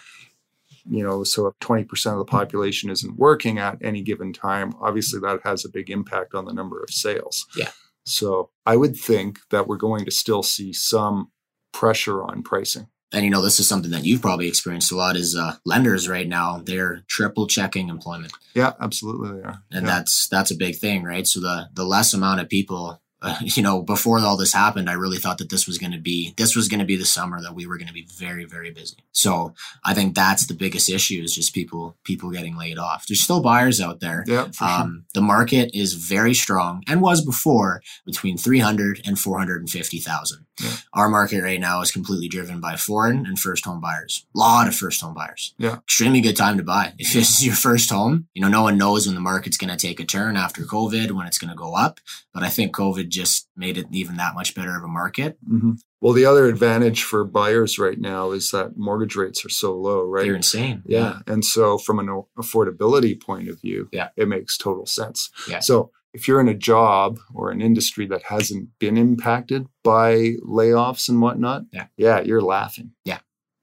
You 0.84 1.04
know, 1.04 1.22
so 1.22 1.46
if 1.46 1.54
20% 1.60 2.10
of 2.12 2.18
the 2.18 2.24
population 2.24 2.90
isn't 2.90 3.16
working 3.16 3.56
at 3.58 3.78
any 3.82 4.02
given 4.02 4.32
time, 4.32 4.74
obviously 4.80 5.20
that 5.20 5.38
has 5.44 5.64
a 5.64 5.68
big 5.68 5.88
impact 5.88 6.34
on 6.34 6.44
the 6.44 6.52
number 6.52 6.82
of 6.82 6.90
sales. 6.90 7.46
Yeah. 7.56 7.70
So 8.04 8.50
I 8.66 8.76
would 8.76 8.96
think 8.96 9.38
that 9.50 9.66
we're 9.66 9.76
going 9.76 10.04
to 10.04 10.10
still 10.10 10.42
see 10.42 10.72
some 10.72 11.30
pressure 11.72 12.22
on 12.22 12.42
pricing. 12.42 12.88
And 13.12 13.24
you 13.24 13.30
know, 13.30 13.42
this 13.42 13.60
is 13.60 13.68
something 13.68 13.90
that 13.90 14.04
you've 14.04 14.22
probably 14.22 14.48
experienced 14.48 14.90
a 14.90 14.96
lot 14.96 15.16
is 15.16 15.36
uh, 15.36 15.56
lenders 15.66 16.08
right 16.08 16.26
now, 16.26 16.62
they're 16.64 17.04
triple 17.08 17.46
checking 17.46 17.90
employment. 17.90 18.32
Yeah, 18.54 18.72
absolutely 18.80 19.38
they 19.38 19.44
are. 19.44 19.62
and 19.70 19.86
yeah. 19.86 19.92
that's 19.92 20.28
that's 20.28 20.50
a 20.50 20.56
big 20.56 20.76
thing 20.76 21.04
right 21.04 21.26
so 21.26 21.40
the 21.40 21.68
the 21.74 21.84
less 21.84 22.14
amount 22.14 22.40
of 22.40 22.48
people 22.48 23.01
uh, 23.22 23.36
you 23.42 23.62
know 23.62 23.82
before 23.82 24.18
all 24.18 24.36
this 24.36 24.52
happened 24.52 24.90
i 24.90 24.94
really 24.94 25.18
thought 25.18 25.38
that 25.38 25.50
this 25.50 25.66
was 25.66 25.78
going 25.78 25.92
to 25.92 26.00
be 26.00 26.34
this 26.36 26.54
was 26.54 26.68
going 26.68 26.80
to 26.80 26.86
be 26.86 26.96
the 26.96 27.04
summer 27.04 27.40
that 27.40 27.54
we 27.54 27.66
were 27.66 27.78
going 27.78 27.88
to 27.88 27.94
be 27.94 28.06
very 28.16 28.44
very 28.44 28.70
busy 28.70 28.96
so 29.12 29.54
i 29.84 29.94
think 29.94 30.14
that's 30.14 30.46
the 30.46 30.54
biggest 30.54 30.88
issue 30.88 31.22
is 31.22 31.34
just 31.34 31.54
people 31.54 31.96
people 32.04 32.30
getting 32.30 32.56
laid 32.56 32.78
off 32.78 33.06
there's 33.06 33.22
still 33.22 33.42
buyers 33.42 33.80
out 33.80 34.00
there 34.00 34.24
yeah, 34.26 34.44
for 34.46 34.66
sure. 34.66 34.68
um, 34.68 35.04
the 35.14 35.22
market 35.22 35.70
is 35.74 35.94
very 35.94 36.34
strong 36.34 36.82
and 36.86 37.00
was 37.00 37.24
before 37.24 37.82
between 38.04 38.36
300 38.36 39.00
and 39.04 39.18
450,000. 39.18 40.46
Yeah. 40.62 40.76
Our 40.92 41.08
market 41.08 41.42
right 41.42 41.60
now 41.60 41.80
is 41.82 41.90
completely 41.90 42.28
driven 42.28 42.60
by 42.60 42.76
foreign 42.76 43.26
and 43.26 43.38
first 43.38 43.64
home 43.64 43.80
buyers. 43.80 44.26
A 44.34 44.38
lot 44.38 44.68
of 44.68 44.74
first 44.74 45.00
home 45.00 45.14
buyers. 45.14 45.54
Yeah. 45.58 45.76
Extremely 45.78 46.20
good 46.20 46.36
time 46.36 46.56
to 46.58 46.62
buy. 46.62 46.92
If 46.98 47.12
this 47.12 47.30
is 47.38 47.44
your 47.46 47.54
first 47.56 47.90
home, 47.90 48.28
you 48.34 48.42
know, 48.42 48.48
no 48.48 48.62
one 48.62 48.78
knows 48.78 49.06
when 49.06 49.14
the 49.14 49.20
market's 49.20 49.56
going 49.56 49.70
to 49.76 49.86
take 49.86 50.00
a 50.00 50.04
turn 50.04 50.36
after 50.36 50.62
COVID, 50.62 51.12
when 51.12 51.26
it's 51.26 51.38
going 51.38 51.50
to 51.50 51.56
go 51.56 51.74
up. 51.74 52.00
But 52.32 52.42
I 52.42 52.48
think 52.48 52.74
COVID 52.74 53.08
just 53.08 53.48
made 53.56 53.76
it 53.78 53.86
even 53.92 54.16
that 54.16 54.34
much 54.34 54.54
better 54.54 54.76
of 54.76 54.84
a 54.84 54.88
market. 54.88 55.36
hmm 55.46 55.72
Well, 56.00 56.12
the 56.12 56.24
other 56.24 56.46
advantage 56.46 57.02
for 57.02 57.24
buyers 57.24 57.78
right 57.78 57.98
now 57.98 58.30
is 58.32 58.50
that 58.50 58.76
mortgage 58.76 59.14
rates 59.16 59.44
are 59.44 59.48
so 59.50 59.76
low, 59.76 60.04
right? 60.04 60.24
They're 60.24 60.34
insane. 60.34 60.82
yeah. 60.86 61.20
And 61.26 61.44
so, 61.44 61.78
from 61.78 61.98
an 61.98 62.08
affordability 62.38 63.20
point 63.20 63.48
of 63.48 63.60
view, 63.60 63.88
Yeah. 63.92 64.08
it 64.16 64.28
makes 64.28 64.56
total 64.56 64.86
sense. 64.86 65.30
Yeah. 65.48 65.60
So, 65.60 65.90
if 66.14 66.28
you're 66.28 66.40
in 66.40 66.48
a 66.48 66.54
job 66.54 67.18
or 67.34 67.50
an 67.50 67.60
industry 67.60 68.06
that 68.06 68.24
hasn't 68.24 68.68
been 68.78 68.96
impacted 68.96 69.66
by 69.82 70.34
layoffs 70.46 71.08
and 71.08 71.20
whatnot, 71.20 71.62
Yeah. 71.72 71.86
yeah, 71.96 72.20
you're 72.20 72.42
laughing. 72.42 72.92
Yeah. 73.04 73.18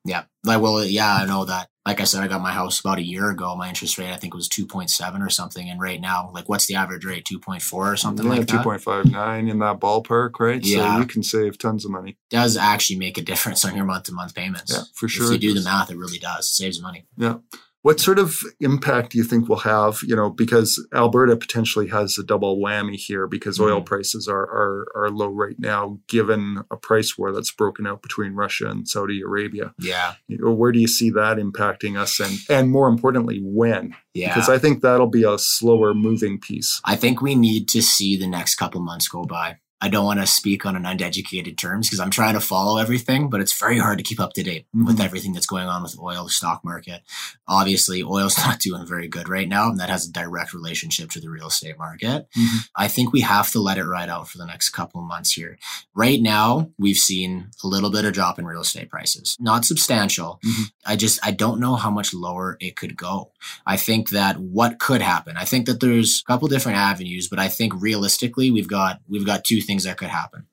Yeah. 0.05 0.23
Like, 0.43 0.61
well, 0.61 0.83
yeah, 0.83 1.15
I 1.15 1.25
know 1.25 1.45
that. 1.45 1.67
Like 1.85 2.01
I 2.01 2.03
said, 2.03 2.23
I 2.23 2.27
got 2.27 2.41
my 2.41 2.51
house 2.51 2.79
about 2.79 2.99
a 2.99 3.03
year 3.03 3.29
ago. 3.31 3.55
My 3.55 3.67
interest 3.67 3.97
rate, 3.97 4.11
I 4.11 4.15
think, 4.15 4.33
was 4.33 4.47
2.7 4.47 5.25
or 5.25 5.29
something. 5.29 5.69
And 5.69 5.81
right 5.81 5.99
now, 5.99 6.29
like, 6.33 6.47
what's 6.47 6.67
the 6.67 6.75
average 6.75 7.03
rate? 7.03 7.25
2.4 7.25 7.73
or 7.73 7.97
something 7.97 8.25
yeah, 8.25 8.31
like 8.31 8.47
two 8.47 8.57
that? 8.57 8.63
point 8.63 8.81
five 8.81 9.05
nine 9.11 9.47
in 9.49 9.59
that 9.59 9.79
ballpark, 9.79 10.39
right? 10.39 10.63
Yeah. 10.63 10.93
So 10.95 10.99
you 11.01 11.05
can 11.07 11.23
save 11.23 11.57
tons 11.57 11.85
of 11.85 11.91
money. 11.91 12.17
Does 12.29 12.57
actually 12.57 12.99
make 12.99 13.17
a 13.17 13.21
difference 13.21 13.65
on 13.65 13.75
your 13.75 13.85
month 13.85 14.05
to 14.05 14.11
month 14.13 14.35
payments. 14.35 14.71
Yeah, 14.73 14.83
for 14.93 15.07
sure. 15.07 15.25
If 15.25 15.31
you 15.41 15.53
do 15.53 15.59
the 15.59 15.63
math, 15.63 15.89
it 15.89 15.97
really 15.97 16.19
does. 16.19 16.45
It 16.47 16.53
saves 16.53 16.81
money. 16.81 17.05
Yeah. 17.17 17.37
What 17.81 18.01
sort 18.01 18.19
of 18.19 18.41
impact 18.59 19.13
do 19.13 19.17
you 19.17 19.23
think 19.23 19.47
will 19.47 19.59
have, 19.59 19.99
you 20.03 20.13
know, 20.15 20.29
because 20.29 20.85
Alberta 20.93 21.37
potentially 21.37 21.87
has 21.87 22.17
a 22.17 22.23
double 22.23 22.57
whammy 22.57 22.95
here 22.97 23.25
because 23.25 23.57
oil 23.59 23.79
Mhm. 23.81 23.85
prices 23.85 24.27
are, 24.27 24.41
are 24.43 24.85
are 24.95 25.09
low 25.09 25.29
right 25.29 25.55
now, 25.57 25.99
given 26.07 26.63
a 26.69 26.75
price 26.75 27.17
war 27.17 27.31
that's 27.31 27.51
broken 27.51 27.87
out 27.87 28.01
between 28.01 28.33
Russia 28.33 28.69
and 28.69 28.87
Saudi 28.87 29.21
Arabia. 29.21 29.73
Yeah. 29.79 30.15
You 30.27 30.39
know, 30.39 30.51
where 30.51 30.73
do 30.73 30.79
you 30.79 30.87
see 30.87 31.09
that 31.11 31.37
impacting 31.37 31.97
us 31.97 32.19
and 32.19 32.37
and 32.49 32.69
more 32.69 32.89
importantly, 32.89 33.39
when? 33.43 33.95
Yeah. 34.13 34.33
Because 34.35 34.49
I 34.49 34.57
think 34.57 34.81
that'll 34.81 35.07
be 35.07 35.23
a 35.23 35.37
slower 35.37 35.93
moving 35.93 36.37
piece. 36.39 36.81
I 36.83 36.95
think 36.97 37.21
we 37.21 37.33
need 37.35 37.69
to 37.69 37.81
see 37.81 38.17
the 38.17 38.27
next 38.27 38.55
couple 38.55 38.81
months 38.81 39.07
go 39.07 39.23
by. 39.23 39.57
I 39.81 39.87
don't 39.89 40.05
want 40.05 40.19
to 40.19 40.27
speak 40.27 40.65
on 40.65 40.75
an 40.75 40.85
uneducated 40.85 41.57
terms 41.57 41.87
because 41.87 41.99
I'm 41.99 42.09
trying 42.09 42.33
to 42.33 42.39
follow 42.41 42.77
everything, 42.77 43.29
but 43.29 43.39
it's 43.41 43.57
very 43.57 43.77
hard 43.79 43.97
to 43.97 44.03
keep 44.03 44.19
up 44.19 44.33
to 44.33 44.43
date 44.43 44.65
with 44.73 44.97
Mhm. 44.97 45.03
everything 45.05 45.33
that's 45.33 45.45
going 45.45 45.67
on 45.67 45.81
with 45.83 45.97
oil, 45.99 46.25
the 46.25 46.29
stock 46.29 46.63
market. 46.65 47.01
Obviously, 47.47 48.03
oil's 48.03 48.37
not 48.37 48.59
doing 48.59 48.85
very 48.85 49.07
good 49.07 49.29
right 49.29 49.47
now, 49.47 49.69
and 49.69 49.79
that 49.79 49.89
has 49.89 50.07
a 50.07 50.11
direct 50.11 50.53
relationship 50.53 51.09
to 51.11 51.19
the 51.19 51.29
real 51.29 51.47
estate 51.47 51.77
market. 51.77 52.27
Mhm. 52.37 52.67
I 52.75 52.87
think 52.87 53.13
we 53.13 53.21
have 53.21 53.51
to 53.51 53.59
let 53.61 53.77
it 53.77 53.85
ride 53.85 54.09
out 54.09 54.27
for 54.29 54.37
the 54.37 54.45
next 54.45 54.69
couple 54.71 55.01
of 55.01 55.07
months 55.07 55.31
here. 55.31 55.57
Right 55.93 56.21
now, 56.21 56.69
we've 56.77 56.97
seen 56.97 57.49
a 57.63 57.67
little 57.67 57.89
bit 57.89 58.05
of 58.05 58.13
drop 58.13 58.37
in 58.39 58.45
real 58.45 58.61
estate 58.61 58.89
prices, 58.89 59.35
not 59.39 59.65
substantial. 59.65 60.39
Mhm. 60.45 60.71
I 60.85 60.95
just 60.95 61.19
I 61.23 61.31
don't 61.31 61.59
know 61.59 61.75
how 61.75 61.89
much 61.89 62.13
lower 62.13 62.57
it 62.59 62.75
could 62.75 62.97
go. 62.97 63.31
I 63.65 63.77
think 63.77 64.09
that 64.09 64.37
what 64.37 64.79
could 64.79 65.01
happen. 65.01 65.37
I 65.37 65.45
think 65.45 65.65
that 65.65 65.79
there's 65.79 66.21
a 66.21 66.31
couple 66.31 66.47
different 66.47 66.77
avenues, 66.77 67.27
but 67.27 67.39
I 67.39 67.47
think 67.47 67.73
realistically 67.75 68.51
we've 68.51 68.67
got 68.67 68.99
we've 69.07 69.25
got 69.25 69.43
two 69.43 69.61
things 69.61 69.83
that 69.83 69.97
could 69.97 70.09
happen. 70.09 70.47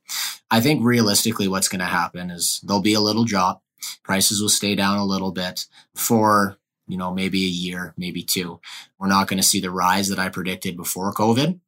I 0.51 0.61
think 0.61 0.85
realistically 0.85 1.49
what's 1.49 1.69
going 1.69 1.81
to 1.81 1.87
happen 1.87 2.31
is 2.31 2.61
there'll 2.63 2.83
be 2.83 2.95
a 2.95 3.01
little 3.01 3.25
drop. 3.25 3.63
Prices 4.03 4.41
will 4.41 4.49
stay 4.49 4.75
down 4.75 4.99
a 4.99 5.05
little 5.05 5.33
bit 5.33 5.67
for, 5.95 6.57
you 6.87 6.97
know, 6.97 7.13
maybe 7.13 7.45
a 7.45 7.49
year, 7.49 7.95
maybe 7.97 8.23
two. 8.23 8.61
We're 8.99 9.09
not 9.09 9.29
going 9.29 9.39
to 9.39 9.47
see 9.47 9.61
the 9.61 9.71
rise 9.71 10.09
that 10.09 10.19
I 10.19 10.29
predicted 10.29 10.77
before 10.77 11.13
COVID. 11.13 11.61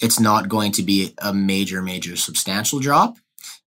It's 0.00 0.18
not 0.18 0.48
going 0.48 0.72
to 0.72 0.82
be 0.82 1.14
a 1.18 1.32
major 1.32 1.82
major 1.82 2.16
substantial 2.16 2.80
drop. 2.80 3.16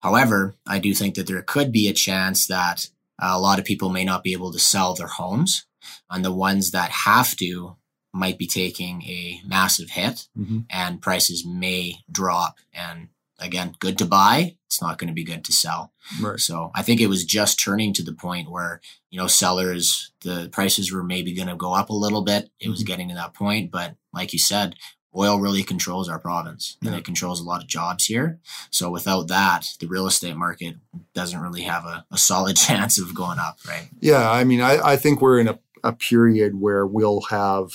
However, 0.01 0.55
I 0.67 0.79
do 0.79 0.93
think 0.93 1.15
that 1.15 1.27
there 1.27 1.41
could 1.41 1.71
be 1.71 1.87
a 1.87 1.93
chance 1.93 2.47
that 2.47 2.89
uh, 3.21 3.31
a 3.31 3.39
lot 3.39 3.59
of 3.59 3.65
people 3.65 3.89
may 3.89 4.03
not 4.03 4.23
be 4.23 4.33
able 4.33 4.51
to 4.51 4.59
sell 4.59 4.93
their 4.93 5.07
homes 5.07 5.65
and 6.09 6.23
the 6.23 6.31
ones 6.33 6.71
that 6.71 6.91
have 6.91 7.35
to 7.37 7.75
might 8.13 8.37
be 8.37 8.45
taking 8.47 9.01
a 9.03 9.41
massive 9.45 9.89
hit 9.91 10.27
Mm-hmm. 10.37 10.59
and 10.69 11.01
prices 11.01 11.45
may 11.45 11.97
drop. 12.11 12.57
And 12.73 13.07
again, 13.39 13.75
good 13.79 13.97
to 13.97 14.05
buy. 14.05 14.55
It's 14.67 14.81
not 14.81 14.97
going 14.99 15.07
to 15.07 15.13
be 15.13 15.23
good 15.23 15.43
to 15.45 15.51
sell. 15.53 15.93
Right. 16.21 16.39
So 16.39 16.71
I 16.75 16.83
think 16.83 17.01
it 17.01 17.07
was 17.07 17.25
just 17.25 17.59
turning 17.59 17.91
to 17.93 18.03
the 18.03 18.13
point 18.13 18.51
where, 18.51 18.81
you 19.09 19.17
know, 19.19 19.27
sellers, 19.27 20.11
the 20.21 20.49
prices 20.51 20.91
were 20.91 21.03
maybe 21.03 21.33
going 21.33 21.47
to 21.47 21.55
go 21.55 21.73
up 21.73 21.89
a 21.89 21.93
little 21.93 22.21
bit. 22.23 22.49
It 22.59 22.69
was 22.69 22.83
Mhm. 22.83 22.87
getting 22.87 23.09
to 23.09 23.15
that 23.15 23.33
point. 23.33 23.71
But 23.71 23.95
like 24.13 24.31
you 24.33 24.39
said, 24.39 24.75
oil 25.15 25.39
really 25.39 25.63
controls 25.63 26.07
our 26.09 26.19
province 26.19 26.77
and 26.81 26.91
Yeah. 26.91 26.97
it 26.97 27.05
controls 27.05 27.39
a 27.39 27.43
lot 27.43 27.61
of 27.61 27.67
jobs 27.67 28.05
here. 28.05 28.39
So 28.71 28.89
without 28.91 29.27
that, 29.27 29.67
the 29.79 29.87
real 29.87 30.07
estate 30.07 30.35
market 30.35 30.75
doesn't 31.13 31.39
really 31.39 31.63
have 31.63 31.85
a, 31.85 32.05
a 32.11 32.17
solid 32.17 32.55
chance 32.67 32.99
of 32.99 33.13
going 33.15 33.39
up, 33.39 33.57
right? 33.67 33.89
Yeah, 33.99 34.29
I 34.29 34.43
mean, 34.43 34.61
I, 34.61 34.77
I 34.93 34.97
think 34.97 35.21
we're 35.21 35.39
in 35.39 35.47
a, 35.47 35.59
a 35.83 35.93
period 35.93 36.59
where 36.59 36.85
we'll 36.85 37.21
have, 37.29 37.71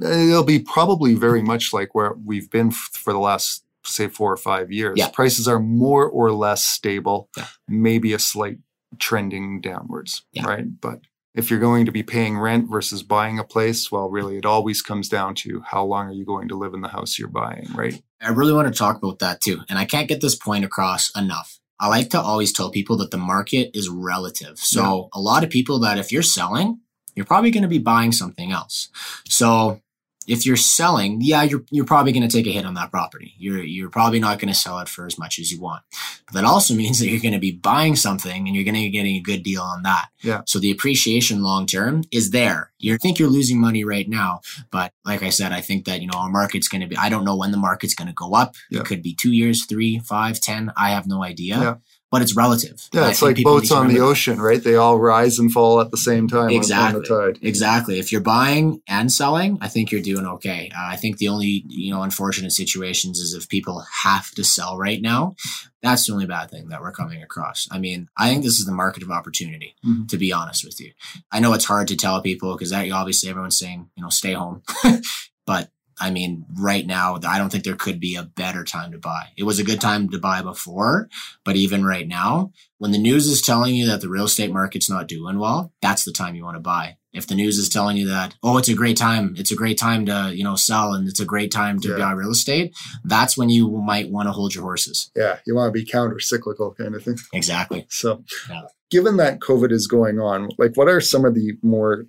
it'll 0.00 0.44
be 0.44 0.58
probably 0.58 1.14
very 1.14 1.42
much 1.42 1.72
like 1.72 1.94
where 1.94 2.14
we've 2.24 2.50
been 2.50 2.68
f- 2.68 2.90
for 2.92 3.12
the 3.12 3.18
last, 3.18 3.64
say, 3.84 4.08
four 4.08 4.32
or 4.32 4.36
five 4.36 4.72
years. 4.72 4.94
Yeah. 4.96 5.08
Prices 5.08 5.46
are 5.48 5.60
more 5.60 6.08
or 6.08 6.32
less 6.32 6.64
stable, 6.64 7.28
Yeah. 7.36 7.46
maybe 7.68 8.12
a 8.12 8.18
slight 8.18 8.58
trending 8.98 9.60
downwards, 9.60 10.22
Yeah. 10.32 10.46
right? 10.46 10.80
But 10.80 11.00
if 11.34 11.50
you're 11.50 11.60
going 11.60 11.86
to 11.86 11.92
be 11.92 12.02
paying 12.02 12.38
rent 12.38 12.68
versus 12.70 13.02
buying 13.02 13.38
a 13.38 13.44
place, 13.44 13.90
well, 13.90 14.10
really, 14.10 14.36
it 14.36 14.44
always 14.44 14.82
comes 14.82 15.08
down 15.08 15.34
to 15.36 15.62
how 15.66 15.84
long 15.84 16.08
are 16.08 16.12
you 16.12 16.24
going 16.26 16.48
to 16.48 16.58
live 16.58 16.74
in 16.74 16.82
the 16.82 16.88
house 16.88 17.18
you're 17.18 17.28
buying, 17.28 17.68
right? 17.74 18.02
I 18.20 18.28
really 18.30 18.52
want 18.52 18.68
to 18.72 18.78
talk 18.78 18.98
about 18.98 19.18
that 19.20 19.40
too. 19.40 19.62
And 19.68 19.78
I 19.78 19.84
can't 19.84 20.08
get 20.08 20.20
this 20.20 20.34
point 20.36 20.64
across 20.64 21.10
enough. 21.16 21.58
I 21.80 21.88
like 21.88 22.10
to 22.10 22.20
always 22.20 22.52
tell 22.52 22.70
people 22.70 22.96
that 22.98 23.10
the 23.10 23.16
market 23.16 23.70
is 23.74 23.88
relative. 23.88 24.58
So 24.58 25.08
a 25.12 25.20
lot 25.20 25.42
of 25.42 25.50
people 25.50 25.80
that 25.80 25.98
if 25.98 26.12
you're 26.12 26.22
selling, 26.22 26.78
you're 27.14 27.26
probably 27.26 27.50
going 27.50 27.62
to 27.62 27.68
be 27.68 27.78
buying 27.78 28.12
something 28.12 28.52
else. 28.52 28.88
So 29.28 29.80
if 30.26 30.46
you're 30.46 30.56
selling, 30.56 31.20
yeah, 31.20 31.42
you're 31.42 31.64
you're 31.70 31.84
probably 31.84 32.12
going 32.12 32.26
to 32.26 32.34
take 32.34 32.46
a 32.46 32.52
hit 32.52 32.64
on 32.64 32.74
that 32.74 32.90
property. 32.90 33.34
You're 33.38 33.62
you're 33.62 33.90
probably 33.90 34.20
not 34.20 34.38
going 34.38 34.52
to 34.52 34.58
sell 34.58 34.78
it 34.78 34.88
for 34.88 35.06
as 35.06 35.18
much 35.18 35.38
as 35.38 35.50
you 35.50 35.60
want. 35.60 35.82
But 36.26 36.34
that 36.34 36.44
also 36.44 36.74
means 36.82 36.98
that 36.98 37.08
you're 37.08 37.20
going 37.20 37.34
to 37.34 37.40
be 37.40 37.52
buying 37.52 37.96
something 37.96 38.46
and 38.46 38.54
you're 38.54 38.64
going 38.64 38.74
to 38.74 38.80
be 38.80 38.90
getting 38.90 39.16
a 39.16 39.20
good 39.20 39.42
deal 39.42 39.62
on 39.62 39.82
that. 39.82 40.08
Yeah. 40.20 40.42
So 40.46 40.58
the 40.58 40.70
appreciation 40.70 41.42
long 41.42 41.66
term 41.66 42.04
is 42.10 42.30
there. 42.30 42.72
You 42.78 42.96
think 42.98 43.18
you're 43.18 43.28
losing 43.28 43.60
money 43.60 43.84
right 43.84 44.08
now, 44.08 44.40
but 44.70 44.92
like 45.04 45.22
I 45.22 45.30
said, 45.30 45.52
I 45.52 45.60
think 45.60 45.84
that 45.86 46.00
you 46.00 46.06
know 46.06 46.18
our 46.18 46.30
market's 46.30 46.68
going 46.68 46.82
to 46.82 46.86
be. 46.86 46.96
I 46.96 47.08
don't 47.08 47.24
know 47.24 47.36
when 47.36 47.50
the 47.50 47.58
market's 47.58 47.94
going 47.94 48.08
to 48.08 48.14
go 48.14 48.34
up. 48.34 48.54
Yeah. 48.70 48.80
It 48.80 48.86
could 48.86 49.02
be 49.02 49.14
two 49.14 49.32
years, 49.32 49.66
three, 49.66 49.98
five, 49.98 50.40
ten. 50.40 50.72
I 50.76 50.90
have 50.90 51.06
no 51.06 51.24
idea. 51.24 51.58
Yeah. 51.58 51.74
But 52.12 52.20
it's 52.22 52.36
relative. 52.36 52.88
Yeah, 52.92 53.08
it's 53.08 53.22
like 53.22 53.42
boats 53.42 53.72
on 53.72 53.88
the 53.88 53.98
ocean, 54.00 54.38
right? 54.38 54.62
They 54.62 54.76
all 54.76 54.98
rise 54.98 55.38
and 55.38 55.50
fall 55.50 55.80
at 55.80 55.90
the 55.90 55.96
same 55.96 56.28
time 56.28 56.50
Exactly. 56.50 57.00
the 57.00 57.06
tide. 57.32 57.38
Exactly. 57.42 57.98
If 57.98 58.12
you're 58.12 58.20
buying 58.20 58.82
and 58.86 59.10
selling, 59.10 59.56
I 59.62 59.68
think 59.68 59.90
you're 59.90 60.02
doing 60.02 60.26
okay. 60.26 60.70
Uh, 60.76 60.88
I 60.88 60.96
think 60.96 61.16
the 61.16 61.28
only 61.28 61.64
you 61.68 61.90
know 61.92 62.02
unfortunate 62.02 62.52
situations 62.52 63.18
is 63.18 63.32
if 63.32 63.48
people 63.48 63.82
have 64.04 64.30
to 64.32 64.44
sell 64.44 64.76
right 64.78 65.00
now. 65.00 65.34
That's 65.82 66.06
the 66.06 66.12
only 66.12 66.26
bad 66.26 66.48
thing 66.50 66.68
that 66.68 66.80
we're 66.80 66.92
coming 66.92 67.22
across. 67.24 67.66
I 67.72 67.78
mean, 67.80 68.08
I 68.16 68.28
think 68.28 68.44
this 68.44 68.60
is 68.60 68.66
the 68.66 68.72
market 68.72 69.02
of 69.02 69.10
opportunity. 69.10 69.74
Mhm. 69.84 70.06
To 70.08 70.16
be 70.18 70.32
honest 70.32 70.64
with 70.64 70.80
you, 70.80 70.92
I 71.32 71.40
know 71.40 71.54
it's 71.54 71.64
hard 71.64 71.88
to 71.88 71.96
tell 71.96 72.20
people 72.22 72.52
because 72.52 72.70
that 72.70 72.86
you 72.86 72.92
obviously 72.92 73.30
everyone's 73.30 73.58
saying 73.58 73.88
you 73.96 74.02
know 74.02 74.10
stay 74.10 74.34
home, 74.34 74.62
but 75.46 75.70
I 76.02 76.10
mean, 76.10 76.44
right 76.58 76.86
now, 76.86 77.18
I 77.26 77.38
don't 77.38 77.50
think 77.50 77.62
there 77.64 77.76
could 77.76 78.00
be 78.00 78.16
a 78.16 78.24
better 78.24 78.64
time 78.64 78.90
to 78.92 78.98
buy. 78.98 79.28
It 79.36 79.44
was 79.44 79.58
a 79.60 79.64
good 79.64 79.80
time 79.80 80.08
to 80.10 80.18
buy 80.18 80.42
before, 80.42 81.08
but 81.44 81.54
even 81.56 81.84
right 81.84 82.08
now, 82.08 82.52
when 82.78 82.90
the 82.90 82.98
news 82.98 83.28
is 83.28 83.40
telling 83.40 83.76
you 83.76 83.86
that 83.86 84.00
the 84.00 84.08
real 84.08 84.24
estate 84.24 84.52
market's 84.52 84.90
not 84.90 85.06
doing 85.06 85.38
well, 85.38 85.72
that's 85.80 86.04
the 86.04 86.12
time 86.12 86.34
you 86.34 86.44
want 86.44 86.56
to 86.56 86.60
buy. 86.60 86.96
If 87.12 87.26
the 87.26 87.34
news 87.34 87.58
is 87.58 87.68
telling 87.68 87.96
you 87.96 88.08
that, 88.08 88.34
oh, 88.42 88.58
it's 88.58 88.68
a 88.70 88.74
great 88.74 88.96
time, 88.96 89.34
it's 89.38 89.52
a 89.52 89.54
great 89.56 89.78
time 89.78 90.06
to, 90.06 90.32
you 90.34 90.42
know, 90.42 90.56
sell 90.56 90.94
and 90.94 91.06
it's 91.06 91.20
a 91.20 91.24
great 91.26 91.52
time 91.52 91.78
to 91.80 91.90
Yeah. 91.90 91.98
buy 91.98 92.12
real 92.12 92.30
estate, 92.30 92.74
that's 93.04 93.36
when 93.36 93.48
you 93.50 93.70
might 93.70 94.10
want 94.10 94.26
to 94.28 94.32
hold 94.32 94.54
your 94.54 94.64
horses. 94.64 95.10
Yeah, 95.14 95.38
you 95.46 95.54
want 95.54 95.68
to 95.72 95.78
be 95.78 95.84
counter 95.84 96.18
cyclical 96.18 96.74
kind 96.74 96.94
of 96.94 97.04
thing. 97.04 97.18
Exactly. 97.32 97.86
So, 97.90 98.24
Yeah. 98.48 98.62
given 98.90 99.18
that 99.18 99.40
COVID 99.40 99.70
is 99.72 99.86
going 99.86 100.18
on, 100.18 100.48
like 100.58 100.72
what 100.74 100.88
are 100.88 101.00
some 101.00 101.24
of 101.24 101.34
the 101.34 101.52
more 101.62 102.06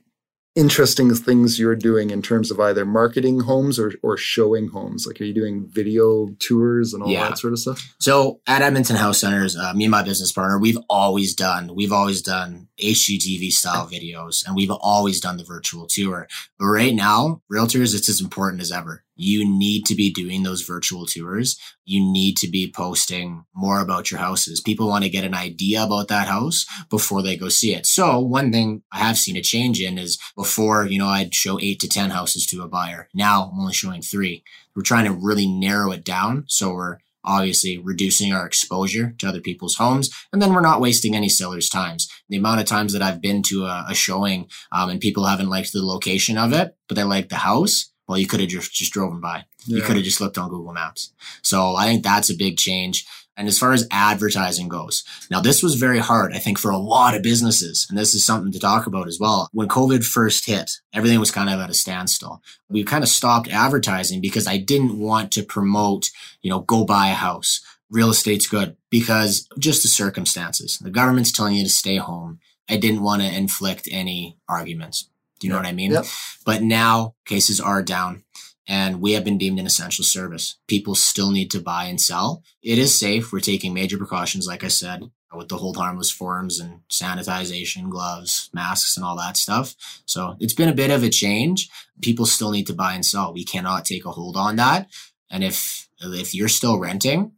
interesting 0.55 1.13
things 1.15 1.59
you're 1.59 1.75
doing 1.75 2.11
in 2.11 2.21
terms 2.21 2.51
of 2.51 2.59
either 2.59 2.85
marketing 2.85 3.41
homes 3.41 3.79
or, 3.79 3.91
or 4.03 4.17
showing 4.17 4.67
homes? 4.67 5.05
Like, 5.07 5.19
are 5.19 5.23
you 5.23 5.33
doing 5.33 5.65
video 5.67 6.27
tours 6.39 6.93
and 6.93 7.01
all 7.03 7.09
Yeah. 7.09 7.29
that 7.29 7.37
sort 7.39 7.53
of 7.53 7.59
stuff? 7.59 7.93
So 7.99 8.39
at 8.45 8.61
Edmonton 8.61 8.95
House 8.95 9.21
Hunters, 9.21 9.55
uh, 9.57 9.73
me 9.73 9.85
and 9.85 9.91
my 9.91 10.03
business 10.03 10.31
partner, 10.31 10.59
we've 10.59 10.77
always 10.89 11.33
done, 11.33 11.73
we've 11.75 11.91
always 11.91 12.21
done 12.21 12.67
HGTV 12.79 13.51
style 13.51 13.87
videos 13.87 14.45
and 14.45 14.55
we've 14.55 14.71
always 14.71 15.19
done 15.19 15.37
the 15.37 15.43
virtual 15.43 15.87
tour. 15.87 16.27
But 16.59 16.65
right 16.67 16.93
now, 16.93 17.41
realtors, 17.51 17.95
it's 17.95 18.09
as 18.09 18.21
important 18.21 18.61
as 18.61 18.71
ever. 18.71 19.02
You 19.15 19.47
need 19.47 19.85
to 19.85 19.95
be 19.95 20.11
doing 20.11 20.43
those 20.43 20.61
virtual 20.61 21.05
tours. 21.05 21.59
You 21.85 21.99
need 22.01 22.37
to 22.37 22.49
be 22.49 22.71
posting 22.71 23.45
more 23.53 23.79
about 23.79 24.09
your 24.09 24.19
houses. 24.19 24.61
People 24.61 24.87
want 24.87 25.03
to 25.03 25.09
get 25.09 25.23
an 25.23 25.35
idea 25.35 25.83
about 25.83 26.07
that 26.07 26.27
house 26.27 26.65
before 26.89 27.21
they 27.21 27.37
go 27.37 27.49
see 27.49 27.73
it. 27.73 27.85
So 27.85 28.19
one 28.19 28.51
thing 28.51 28.83
I 28.91 28.99
have 28.99 29.17
seen 29.17 29.37
a 29.37 29.41
change 29.41 29.79
in 29.81 29.97
is 29.97 30.17
before, 30.35 30.85
you 30.85 30.97
know, 30.97 31.07
I'd 31.07 31.35
show 31.35 31.59
eight 31.59 31.79
to 31.81 31.87
10 31.87 32.09
houses 32.09 32.45
to 32.47 32.63
a 32.63 32.67
buyer. 32.67 33.09
Now 33.13 33.51
I'm 33.51 33.59
only 33.59 33.73
showing 33.73 34.01
three. 34.01 34.43
We're 34.75 34.83
trying 34.83 35.05
to 35.05 35.11
really 35.11 35.47
narrow 35.47 35.91
it 35.91 36.03
down. 36.03 36.45
So 36.47 36.73
we're 36.73 36.97
obviously 37.25 37.77
reducing 37.77 38.33
our 38.33 38.45
exposure 38.45 39.15
to 39.17 39.27
other 39.27 39.39
people's 39.39 39.75
homes 39.75 40.09
and 40.31 40.41
then 40.41 40.53
we're 40.53 40.61
not 40.61 40.81
wasting 40.81 41.15
any 41.15 41.29
sellers 41.29 41.69
times 41.69 42.09
the 42.29 42.37
amount 42.37 42.59
of 42.59 42.65
times 42.65 42.91
that 42.91 43.01
i've 43.01 43.21
been 43.21 43.41
to 43.41 43.65
a, 43.65 43.85
a 43.89 43.95
showing 43.95 44.47
um, 44.71 44.89
and 44.89 44.99
people 44.99 45.25
haven't 45.25 45.49
liked 45.49 45.71
the 45.71 45.85
location 45.85 46.37
of 46.37 46.51
it 46.51 46.75
but 46.87 46.95
they 46.95 47.03
like 47.03 47.29
the 47.29 47.37
house 47.37 47.92
well 48.07 48.17
you 48.17 48.27
could 48.27 48.39
have 48.39 48.49
just, 48.49 48.73
just 48.73 48.93
driven 48.93 49.19
by 49.19 49.43
you 49.65 49.81
could 49.81 49.95
have 49.95 50.05
just 50.05 50.21
looked 50.21 50.37
on 50.37 50.49
google 50.49 50.73
maps 50.73 51.13
so 51.41 51.75
i 51.75 51.85
think 51.85 52.03
that's 52.03 52.29
a 52.29 52.35
big 52.35 52.57
change 52.57 53.05
and 53.35 53.47
as 53.47 53.57
far 53.57 53.73
as 53.73 53.87
advertising 53.91 54.67
goes 54.67 55.03
now 55.31 55.39
this 55.39 55.63
was 55.63 55.75
very 55.75 55.99
hard 55.99 56.33
i 56.33 56.39
think 56.39 56.57
for 56.57 56.71
a 56.71 56.77
lot 56.77 57.15
of 57.15 57.23
businesses 57.23 57.87
and 57.89 57.97
this 57.97 58.13
is 58.13 58.25
something 58.25 58.51
to 58.51 58.59
talk 58.59 58.85
about 58.85 59.07
as 59.07 59.19
well 59.19 59.49
when 59.53 59.67
covid 59.67 60.03
first 60.05 60.45
hit 60.45 60.71
everything 60.93 61.19
was 61.19 61.31
kind 61.31 61.49
of 61.49 61.59
at 61.59 61.69
a 61.69 61.73
standstill 61.73 62.41
we 62.69 62.83
kind 62.83 63.03
of 63.03 63.09
stopped 63.09 63.49
advertising 63.49 64.21
because 64.21 64.47
i 64.47 64.57
didn't 64.57 64.99
want 64.99 65.31
to 65.31 65.43
promote 65.43 66.09
you 66.43 66.49
know, 66.49 66.59
go 66.59 66.85
buy 66.85 67.07
a 67.07 67.15
house. 67.15 67.61
Real 67.89 68.09
estate's 68.09 68.47
good 68.47 68.75
because 68.89 69.47
just 69.57 69.81
the 69.81 69.87
circumstances. 69.89 70.77
The 70.79 70.91
government's 70.91 71.31
telling 71.31 71.55
you 71.55 71.63
to 71.63 71.69
stay 71.69 71.97
home. 71.97 72.39
I 72.69 72.77
didn't 72.77 73.01
want 73.01 73.21
to 73.21 73.35
inflict 73.35 73.87
any 73.91 74.37
arguments. 74.47 75.09
Do 75.43 75.47
you 75.47 75.51
know 75.51 75.59
what 75.59 75.67
I 75.67 75.73
mean? 75.73 75.91
Yep. 75.91 76.05
But 76.45 76.63
now 76.63 77.15
cases 77.25 77.59
are 77.59 77.83
down 77.83 78.23
and 78.65 79.01
we 79.01 79.11
have 79.11 79.25
been 79.25 79.37
deemed 79.37 79.59
an 79.59 79.65
essential 79.65 80.05
service. 80.05 80.57
People 80.69 80.95
still 80.95 81.31
need 81.31 81.51
to 81.51 81.59
buy 81.59 81.83
and 81.83 81.99
sell. 81.99 82.43
It 82.61 82.79
is 82.79 82.97
safe. 82.97 83.33
We're 83.33 83.41
taking 83.41 83.73
major 83.73 83.97
precautions, 83.97 84.47
like 84.47 84.63
I 84.63 84.69
said, 84.69 85.11
with 85.33 85.49
the 85.49 85.57
hold 85.57 85.75
harmless 85.75 86.09
forms 86.09 86.61
and 86.61 86.79
sanitization, 86.89 87.89
gloves, 87.89 88.49
masks, 88.53 88.95
and 88.95 89.05
all 89.05 89.17
that 89.17 89.35
stuff. 89.35 89.75
So 90.05 90.37
it's 90.39 90.53
been 90.53 90.69
a 90.69 90.73
bit 90.73 90.91
of 90.91 91.03
a 91.03 91.09
change. 91.09 91.69
People 92.01 92.25
still 92.25 92.51
need 92.51 92.67
to 92.67 92.73
buy 92.73 92.93
and 92.93 93.05
sell. 93.05 93.33
We 93.33 93.43
cannot 93.43 93.83
take 93.83 94.05
a 94.05 94.11
hold 94.11 94.37
on 94.37 94.55
that. 94.55 94.89
And 95.29 95.43
if 95.43 95.89
if 95.99 96.33
you're 96.33 96.47
still 96.47 96.79
renting, 96.79 97.33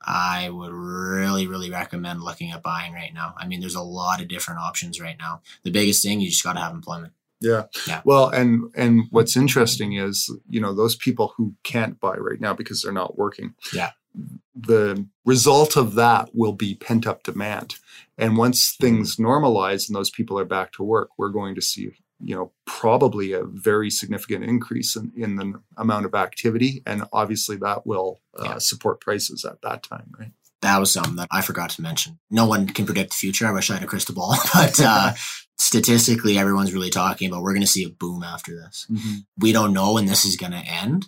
I 0.00 0.48
would 0.48 0.72
really, 0.72 1.46
really 1.46 1.70
recommend 1.70 2.22
looking 2.22 2.52
at 2.52 2.62
buying 2.62 2.94
right 2.94 3.12
now. 3.12 3.34
I 3.36 3.46
mean, 3.46 3.60
there's 3.60 3.74
a 3.74 3.82
lot 3.82 4.22
of 4.22 4.28
different 4.28 4.60
options 4.60 5.00
right 5.00 5.16
now. 5.18 5.42
The 5.64 5.70
biggest 5.70 6.02
thing, 6.02 6.20
you 6.20 6.30
just 6.30 6.44
got 6.44 6.54
to 6.54 6.60
have 6.60 6.72
employment. 6.72 7.12
Yeah. 7.46 7.64
Yeah. 7.86 8.00
Well, 8.04 8.28
and 8.28 8.64
and 8.74 9.04
what's 9.10 9.36
interesting 9.36 9.92
is, 9.94 10.30
you 10.48 10.60
know, 10.60 10.74
those 10.74 10.96
people 10.96 11.32
who 11.36 11.54
can't 11.62 11.98
buy 12.00 12.16
right 12.16 12.40
now 12.40 12.54
because 12.54 12.82
they're 12.82 12.92
not 12.92 13.16
working. 13.16 13.54
Yeah. 13.72 13.90
The 14.54 15.06
result 15.24 15.76
of 15.76 15.94
that 15.94 16.30
will 16.34 16.52
be 16.54 16.74
pent 16.74 17.06
up 17.06 17.22
demand. 17.22 17.76
And 18.18 18.36
once 18.38 18.74
things 18.80 19.16
normalize 19.16 19.88
and 19.88 19.94
those 19.94 20.10
people 20.10 20.38
are 20.38 20.44
back 20.46 20.72
to 20.72 20.82
work, 20.82 21.10
we're 21.18 21.28
going 21.28 21.54
to 21.54 21.60
see, 21.60 21.90
you 22.18 22.34
know, 22.34 22.50
probably 22.64 23.32
a 23.32 23.44
very 23.44 23.90
significant 23.90 24.42
increase 24.44 24.96
in, 24.96 25.12
in 25.16 25.36
the 25.36 25.60
amount 25.76 26.06
of 26.06 26.14
activity. 26.14 26.82
And 26.86 27.04
obviously 27.12 27.56
that 27.58 27.86
will 27.86 28.20
uh, 28.38 28.44
Yeah. 28.44 28.58
support 28.58 29.00
prices 29.02 29.44
at 29.44 29.60
that 29.62 29.82
time, 29.82 30.10
right? 30.18 30.32
That 30.62 30.78
was 30.80 30.90
something 30.90 31.16
that 31.16 31.28
I 31.30 31.42
forgot 31.42 31.68
to 31.70 31.82
mention. 31.82 32.18
No 32.30 32.46
one 32.46 32.66
can 32.68 32.86
predict 32.86 33.10
the 33.10 33.16
future. 33.16 33.46
I 33.46 33.52
wish 33.52 33.70
I 33.70 33.74
had 33.74 33.82
a 33.82 33.86
crystal 33.86 34.14
ball, 34.14 34.34
but 34.54 34.80
uh, 34.80 35.12
statistically, 35.58 36.38
everyone's 36.38 36.74
really 36.74 36.90
talking 36.90 37.28
about 37.28 37.42
we're 37.42 37.52
going 37.52 37.60
to 37.62 37.66
see 37.66 37.84
a 37.84 37.90
boom 37.90 38.22
after 38.22 38.54
this. 38.54 38.86
Mm-hmm. 38.90 39.14
We 39.38 39.52
don't 39.52 39.72
know 39.72 39.94
when 39.94 40.06
this 40.06 40.24
is 40.24 40.36
going 40.36 40.52
to 40.52 40.58
end, 40.58 41.06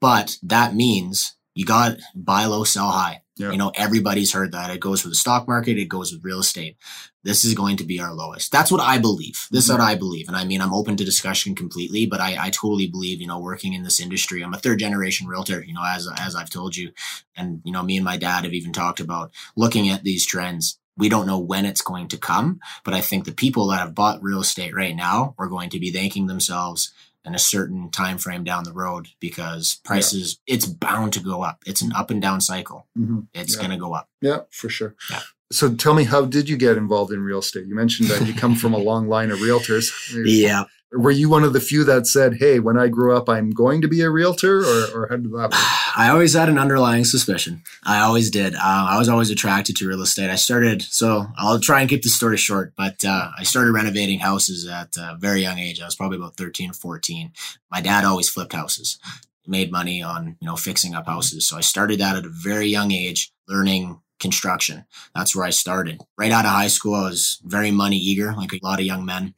but 0.00 0.36
that 0.42 0.74
means 0.74 1.36
you 1.54 1.64
got 1.64 1.98
buy 2.14 2.46
low, 2.46 2.64
sell 2.64 2.90
high. 2.90 3.22
Yeah. 3.36 3.52
You 3.52 3.56
know, 3.56 3.72
everybody's 3.74 4.34
heard 4.34 4.52
that. 4.52 4.70
It 4.70 4.80
goes 4.80 5.02
with 5.02 5.12
the 5.12 5.16
stock 5.16 5.48
market, 5.48 5.78
it 5.78 5.86
goes 5.86 6.12
with 6.12 6.24
real 6.24 6.40
estate. 6.40 6.76
This 7.22 7.44
is 7.44 7.54
going 7.54 7.78
to 7.78 7.84
be 7.84 8.00
our 8.00 8.12
lowest. 8.12 8.52
That's 8.52 8.70
what 8.70 8.80
I 8.80 8.98
believe. 8.98 9.46
This 9.50 9.64
is 9.64 9.70
what 9.70 9.80
mm-hmm. 9.80 9.90
I 9.90 9.94
believe. 9.94 10.28
And 10.28 10.36
I 10.36 10.44
mean, 10.44 10.60
I'm 10.60 10.74
open 10.74 10.96
to 10.96 11.04
discussion 11.04 11.54
completely, 11.54 12.06
but 12.06 12.20
I, 12.20 12.36
I 12.38 12.50
totally 12.50 12.86
believe, 12.86 13.20
you 13.20 13.26
know, 13.26 13.40
working 13.40 13.72
in 13.72 13.82
this 13.82 14.00
industry, 14.00 14.42
I'm 14.42 14.54
a 14.54 14.58
third 14.58 14.78
generation 14.78 15.26
realtor, 15.26 15.62
you 15.62 15.74
know, 15.74 15.84
as, 15.84 16.08
as 16.18 16.34
I've 16.34 16.50
told 16.50 16.76
you. 16.76 16.92
And, 17.36 17.60
you 17.64 17.72
know, 17.72 17.82
me 17.82 17.96
and 17.96 18.04
my 18.04 18.16
dad 18.16 18.44
have 18.44 18.54
even 18.54 18.72
talked 18.72 19.00
about 19.00 19.32
looking 19.56 19.88
at 19.88 20.02
these 20.02 20.26
trends. 20.26 20.78
We 21.00 21.08
don't 21.08 21.26
know 21.26 21.38
when 21.38 21.64
it's 21.66 21.80
going 21.82 22.06
to 22.08 22.16
come, 22.18 22.60
but 22.84 22.94
I 22.94 23.00
think 23.00 23.24
the 23.24 23.32
people 23.32 23.66
that 23.68 23.78
have 23.80 23.94
bought 23.94 24.22
real 24.22 24.40
estate 24.40 24.74
right 24.74 24.94
now 24.94 25.34
are 25.38 25.48
going 25.48 25.70
to 25.70 25.80
be 25.80 25.90
thanking 25.90 26.26
themselves 26.28 26.92
in 27.24 27.34
a 27.34 27.38
certain 27.38 27.90
time 27.90 28.16
frame 28.18 28.44
down 28.44 28.64
the 28.64 28.72
road 28.72 29.08
because 29.18 29.80
prices 29.84 30.38
it's 30.46 30.64
bound 30.66 31.12
to 31.14 31.20
go 31.20 31.42
up. 31.42 31.62
It's 31.66 31.82
an 31.82 31.92
up 31.92 32.10
and 32.10 32.22
down 32.22 32.40
cycle. 32.40 32.86
Mhm. 32.98 33.26
It's 33.34 33.54
Yeah. 33.56 33.58
going 33.60 33.70
to 33.72 33.76
go 33.76 33.92
up. 33.94 34.08
Yeah, 34.22 34.40
for 34.50 34.68
sure. 34.68 34.94
Yeah. 35.10 35.20
So 35.52 35.74
tell 35.74 35.94
me, 35.94 36.04
how 36.04 36.24
did 36.24 36.48
you 36.48 36.56
get 36.56 36.76
involved 36.76 37.12
in 37.12 37.22
real 37.22 37.40
estate? 37.40 37.66
You 37.66 37.74
mentioned 37.74 38.08
that 38.08 38.26
you 38.26 38.32
come 38.34 38.54
from 38.54 38.72
a 38.72 38.78
long 38.78 39.08
line 39.08 39.30
of 39.30 39.40
realtors. 39.40 39.90
Yeah. 40.26 40.64
Were 40.92 41.10
you 41.12 41.28
one 41.28 41.44
of 41.44 41.52
the 41.52 41.60
few 41.60 41.84
that 41.84 42.06
said, 42.06 42.38
"Hey, 42.38 42.58
when 42.58 42.76
I 42.76 42.88
grow 42.88 43.16
up, 43.16 43.28
I'm 43.28 43.50
going 43.50 43.80
to 43.82 43.88
be 43.88 44.00
a 44.00 44.10
realtor," 44.10 44.60
or, 44.60 44.86
or 44.94 45.06
how 45.08 45.16
did 45.16 45.30
that 45.30 45.30
work? 45.30 45.52
I 45.96 46.08
always 46.10 46.34
had 46.34 46.48
an 46.48 46.58
underlying 46.58 47.04
suspicion. 47.04 47.62
I 47.84 48.00
always 48.00 48.30
did. 48.30 48.54
Uh, 48.54 48.58
I 48.90 48.98
was 48.98 49.08
always 49.08 49.30
attracted 49.30 49.76
to 49.76 49.88
real 49.88 50.02
estate. 50.02 50.30
I 50.30 50.34
started, 50.34 50.82
so 50.82 51.26
I'll 51.36 51.60
try 51.60 51.80
and 51.80 51.88
keep 51.88 52.02
the 52.02 52.08
story 52.08 52.36
short, 52.36 52.72
but 52.76 53.04
uh, 53.04 53.30
I 53.38 53.44
started 53.44 53.72
renovating 53.72 54.18
houses 54.18 54.66
at 54.66 54.96
a 54.96 55.16
very 55.18 55.42
young 55.42 55.58
age. 55.58 55.80
I 55.80 55.84
was 55.84 55.96
probably 55.96 56.16
about 56.18 56.36
13 56.36 56.70
or 56.70 56.74
14. 56.74 57.32
My 57.70 57.80
dad 57.80 58.04
always 58.04 58.28
flipped 58.28 58.52
houses, 58.52 58.98
made 59.46 59.70
money 59.70 60.02
on, 60.02 60.36
you 60.40 60.46
know, 60.46 60.56
fixing 60.56 60.94
up 60.94 61.06
houses. 61.06 61.46
So 61.46 61.56
I 61.56 61.60
started 61.60 62.00
that 62.00 62.16
at 62.16 62.24
a 62.24 62.30
very 62.30 62.66
young 62.66 62.90
age, 62.92 63.32
learning 63.48 64.00
construction. 64.20 64.84
That's 65.14 65.34
where 65.34 65.46
I 65.46 65.50
started. 65.50 66.00
Right 66.16 66.30
out 66.30 66.44
of 66.44 66.52
high 66.52 66.68
school, 66.68 66.94
I 66.94 67.08
was 67.08 67.40
very 67.44 67.70
money 67.70 67.96
eager, 67.96 68.32
like 68.34 68.52
a 68.52 68.60
lot 68.62 68.78
of 68.78 68.86
young 68.86 69.04
men. 69.04 69.34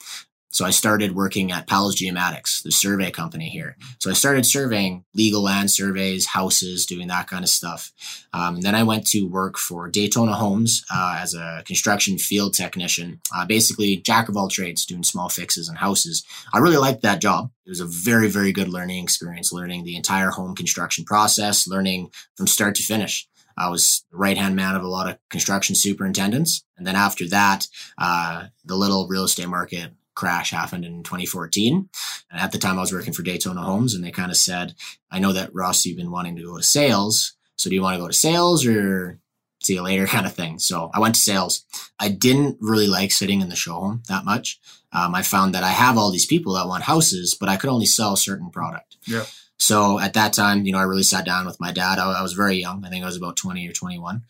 So 0.52 0.66
I 0.66 0.70
started 0.70 1.16
working 1.16 1.50
at 1.50 1.66
Pals 1.66 1.96
Geomatics, 1.96 2.62
the 2.62 2.70
survey 2.70 3.10
company 3.10 3.48
here. 3.48 3.76
So 3.98 4.10
I 4.10 4.12
started 4.12 4.44
surveying 4.44 5.04
legal 5.14 5.42
land 5.42 5.70
surveys, 5.70 6.26
houses, 6.26 6.84
doing 6.84 7.08
that 7.08 7.26
kind 7.26 7.42
of 7.42 7.48
stuff. 7.48 7.90
Um, 8.34 8.60
then 8.60 8.74
I 8.74 8.82
went 8.82 9.06
to 9.08 9.24
work 9.24 9.56
for 9.56 9.88
Daytona 9.88 10.34
Homes 10.34 10.84
uh, 10.92 11.18
as 11.18 11.34
a 11.34 11.62
construction 11.64 12.18
field 12.18 12.52
technician, 12.52 13.20
uh, 13.34 13.46
basically 13.46 13.96
jack 13.96 14.28
of 14.28 14.36
all 14.36 14.48
trades, 14.48 14.84
doing 14.84 15.02
small 15.02 15.30
fixes 15.30 15.70
and 15.70 15.78
houses. 15.78 16.22
I 16.52 16.58
really 16.58 16.76
liked 16.76 17.00
that 17.00 17.22
job. 17.22 17.50
It 17.64 17.70
was 17.70 17.80
a 17.80 17.86
very, 17.86 18.28
very 18.28 18.52
good 18.52 18.68
learning 18.68 19.02
experience, 19.02 19.52
learning 19.52 19.84
the 19.84 19.96
entire 19.96 20.30
home 20.30 20.54
construction 20.54 21.06
process, 21.06 21.66
learning 21.66 22.10
from 22.36 22.46
start 22.46 22.74
to 22.74 22.82
finish. 22.82 23.26
I 23.56 23.70
was 23.70 24.04
right 24.10 24.36
hand 24.36 24.56
man 24.56 24.74
of 24.74 24.82
a 24.82 24.88
lot 24.88 25.08
of 25.08 25.18
construction 25.30 25.74
superintendents. 25.74 26.64
And 26.76 26.86
then 26.86 26.96
after 26.96 27.28
that, 27.28 27.66
uh, 27.98 28.46
the 28.64 28.76
little 28.76 29.08
real 29.08 29.24
estate 29.24 29.48
market 29.48 29.92
crash 30.14 30.50
happened 30.50 30.84
in 30.84 31.02
2014. 31.02 31.88
And 32.30 32.40
at 32.40 32.52
the 32.52 32.58
time, 32.58 32.78
I 32.78 32.82
was 32.82 32.92
working 32.92 33.12
for 33.12 33.22
Daytona 33.22 33.62
Homes, 33.62 33.94
and 33.94 34.04
they 34.04 34.10
kind 34.10 34.30
of 34.30 34.36
said, 34.36 34.74
I 35.10 35.18
know 35.18 35.32
that 35.32 35.54
Ross, 35.54 35.84
you've 35.84 35.96
been 35.96 36.10
wanting 36.10 36.36
to 36.36 36.42
go 36.42 36.56
to 36.56 36.62
sales. 36.62 37.34
So 37.56 37.70
do 37.70 37.76
you 37.76 37.82
want 37.82 37.94
to 37.94 38.00
go 38.00 38.08
to 38.08 38.12
sales 38.12 38.66
or 38.66 39.18
see 39.62 39.74
you 39.74 39.82
later 39.82 40.06
kind 40.08 40.26
of 40.26 40.34
thing? 40.34 40.58
So 40.58 40.90
I 40.94 41.00
went 41.00 41.14
to 41.14 41.20
sales. 41.20 41.64
I 41.98 42.08
didn't 42.08 42.58
really 42.60 42.86
like 42.86 43.12
sitting 43.12 43.40
in 43.40 43.48
the 43.48 43.56
showroom 43.56 44.02
that 44.08 44.24
much. 44.24 44.60
Um, 44.92 45.14
I 45.14 45.22
found 45.22 45.54
that 45.54 45.64
I 45.64 45.70
have 45.70 45.96
all 45.96 46.10
these 46.10 46.26
people 46.26 46.54
that 46.54 46.68
want 46.68 46.84
houses, 46.84 47.34
but 47.38 47.48
I 47.48 47.56
could 47.56 47.70
only 47.70 47.86
sell 47.86 48.12
a 48.12 48.18
certain 48.18 48.50
product. 48.50 48.96
Yeah. 49.06 49.24
So 49.58 49.98
at 49.98 50.14
that 50.14 50.32
time, 50.32 50.66
you 50.66 50.72
know, 50.72 50.78
I 50.78 50.82
really 50.82 51.04
sat 51.04 51.24
down 51.24 51.46
with 51.46 51.60
my 51.60 51.72
dad. 51.72 51.98
I, 51.98 52.10
I 52.10 52.22
was 52.22 52.32
very 52.32 52.56
young. 52.56 52.84
I 52.84 52.88
think 52.88 53.04
I 53.04 53.06
was 53.06 53.16
about 53.16 53.36
20 53.36 53.66
or 53.68 53.72
21. 53.72 54.22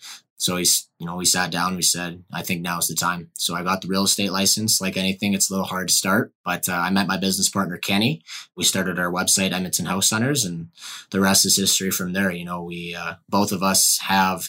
So 0.42 0.56
he's, 0.56 0.88
you 0.98 1.06
know, 1.06 1.14
we 1.14 1.24
sat 1.24 1.52
down. 1.52 1.76
We 1.76 1.82
said, 1.82 2.24
I 2.32 2.42
think 2.42 2.62
now 2.62 2.78
is 2.78 2.88
the 2.88 2.96
time. 2.96 3.30
So 3.34 3.54
I 3.54 3.62
got 3.62 3.80
the 3.80 3.86
real 3.86 4.02
estate 4.02 4.32
license. 4.32 4.80
Like 4.80 4.96
anything, 4.96 5.34
it's 5.34 5.48
a 5.48 5.52
little 5.52 5.68
hard 5.68 5.86
to 5.86 5.94
start, 5.94 6.32
but 6.44 6.68
uh, 6.68 6.72
I 6.72 6.90
met 6.90 7.06
my 7.06 7.16
business 7.16 7.48
partner 7.48 7.76
Kenny. 7.76 8.24
We 8.56 8.64
started 8.64 8.98
our 8.98 9.12
website, 9.12 9.52
Edmonton 9.52 9.86
House 9.86 10.10
Hunters, 10.10 10.44
and 10.44 10.70
the 11.10 11.20
rest 11.20 11.46
is 11.46 11.56
history 11.56 11.92
from 11.92 12.12
there. 12.12 12.32
You 12.32 12.44
know, 12.44 12.60
we 12.60 12.92
uh, 12.92 13.14
both 13.28 13.52
of 13.52 13.62
us 13.62 14.00
have 14.02 14.48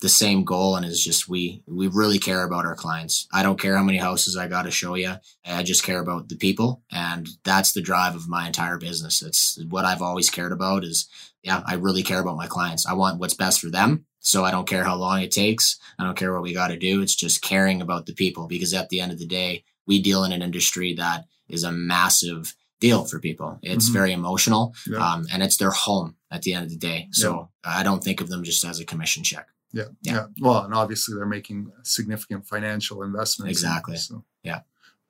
the 0.00 0.08
same 0.08 0.44
goal, 0.44 0.76
and 0.76 0.86
is 0.86 1.02
just 1.02 1.28
we 1.28 1.64
we 1.66 1.88
really 1.88 2.20
care 2.20 2.44
about 2.44 2.64
our 2.64 2.76
clients. 2.76 3.26
I 3.32 3.42
don't 3.42 3.60
care 3.60 3.76
how 3.76 3.82
many 3.82 3.98
houses 3.98 4.36
I 4.36 4.46
got 4.46 4.62
to 4.62 4.70
show 4.70 4.94
you. 4.94 5.14
I 5.44 5.64
just 5.64 5.82
care 5.82 5.98
about 5.98 6.28
the 6.28 6.36
people, 6.36 6.84
and 6.92 7.28
that's 7.42 7.72
the 7.72 7.82
drive 7.82 8.14
of 8.14 8.28
my 8.28 8.46
entire 8.46 8.78
business. 8.78 9.20
It's 9.22 9.58
what 9.68 9.84
I've 9.84 10.02
always 10.02 10.30
cared 10.30 10.52
about. 10.52 10.84
Is 10.84 11.08
yeah, 11.42 11.64
I 11.66 11.74
really 11.74 12.04
care 12.04 12.20
about 12.20 12.36
my 12.36 12.46
clients. 12.46 12.86
I 12.86 12.92
want 12.92 13.18
what's 13.18 13.34
best 13.34 13.60
for 13.60 13.70
them. 13.70 14.06
So 14.22 14.44
I 14.44 14.50
don't 14.50 14.68
care 14.68 14.84
how 14.84 14.96
long 14.96 15.20
it 15.20 15.30
takes. 15.32 15.78
I 15.98 16.04
don't 16.04 16.16
care 16.16 16.32
what 16.32 16.42
we 16.42 16.54
got 16.54 16.68
to 16.68 16.78
do. 16.78 17.02
It's 17.02 17.14
just 17.14 17.42
caring 17.42 17.82
about 17.82 18.06
the 18.06 18.14
people 18.14 18.46
because 18.46 18.72
at 18.72 18.88
the 18.88 19.00
end 19.00 19.12
of 19.12 19.18
the 19.18 19.26
day, 19.26 19.64
we 19.86 20.00
deal 20.00 20.24
in 20.24 20.32
an 20.32 20.42
industry 20.42 20.94
that 20.94 21.24
is 21.48 21.64
a 21.64 21.72
massive 21.72 22.54
deal 22.80 23.04
for 23.04 23.18
people. 23.18 23.58
It's 23.62 23.90
Mhm. 23.90 23.92
very 23.92 24.12
emotional 24.12 24.74
Yeah. 24.88 24.98
um, 24.98 25.26
and 25.32 25.42
it's 25.42 25.56
their 25.56 25.70
home 25.70 26.16
at 26.30 26.42
the 26.42 26.54
end 26.54 26.64
of 26.64 26.70
the 26.70 26.76
day. 26.78 27.08
So 27.12 27.50
I 27.64 27.82
don't 27.82 28.02
think 28.02 28.20
of 28.20 28.28
them 28.28 28.42
just 28.44 28.64
as 28.64 28.80
a 28.80 28.84
commission 28.84 29.22
check. 29.24 29.48
Yeah, 29.72 29.84
Yeah. 30.02 30.12
yeah. 30.14 30.26
Well, 30.40 30.64
and 30.64 30.74
obviously 30.74 31.14
they're 31.14 31.26
making 31.26 31.70
significant 31.82 32.46
financial 32.46 33.02
investments. 33.02 33.50
Exactly. 33.50 33.96
So. 33.96 34.24
Yeah. 34.42 34.60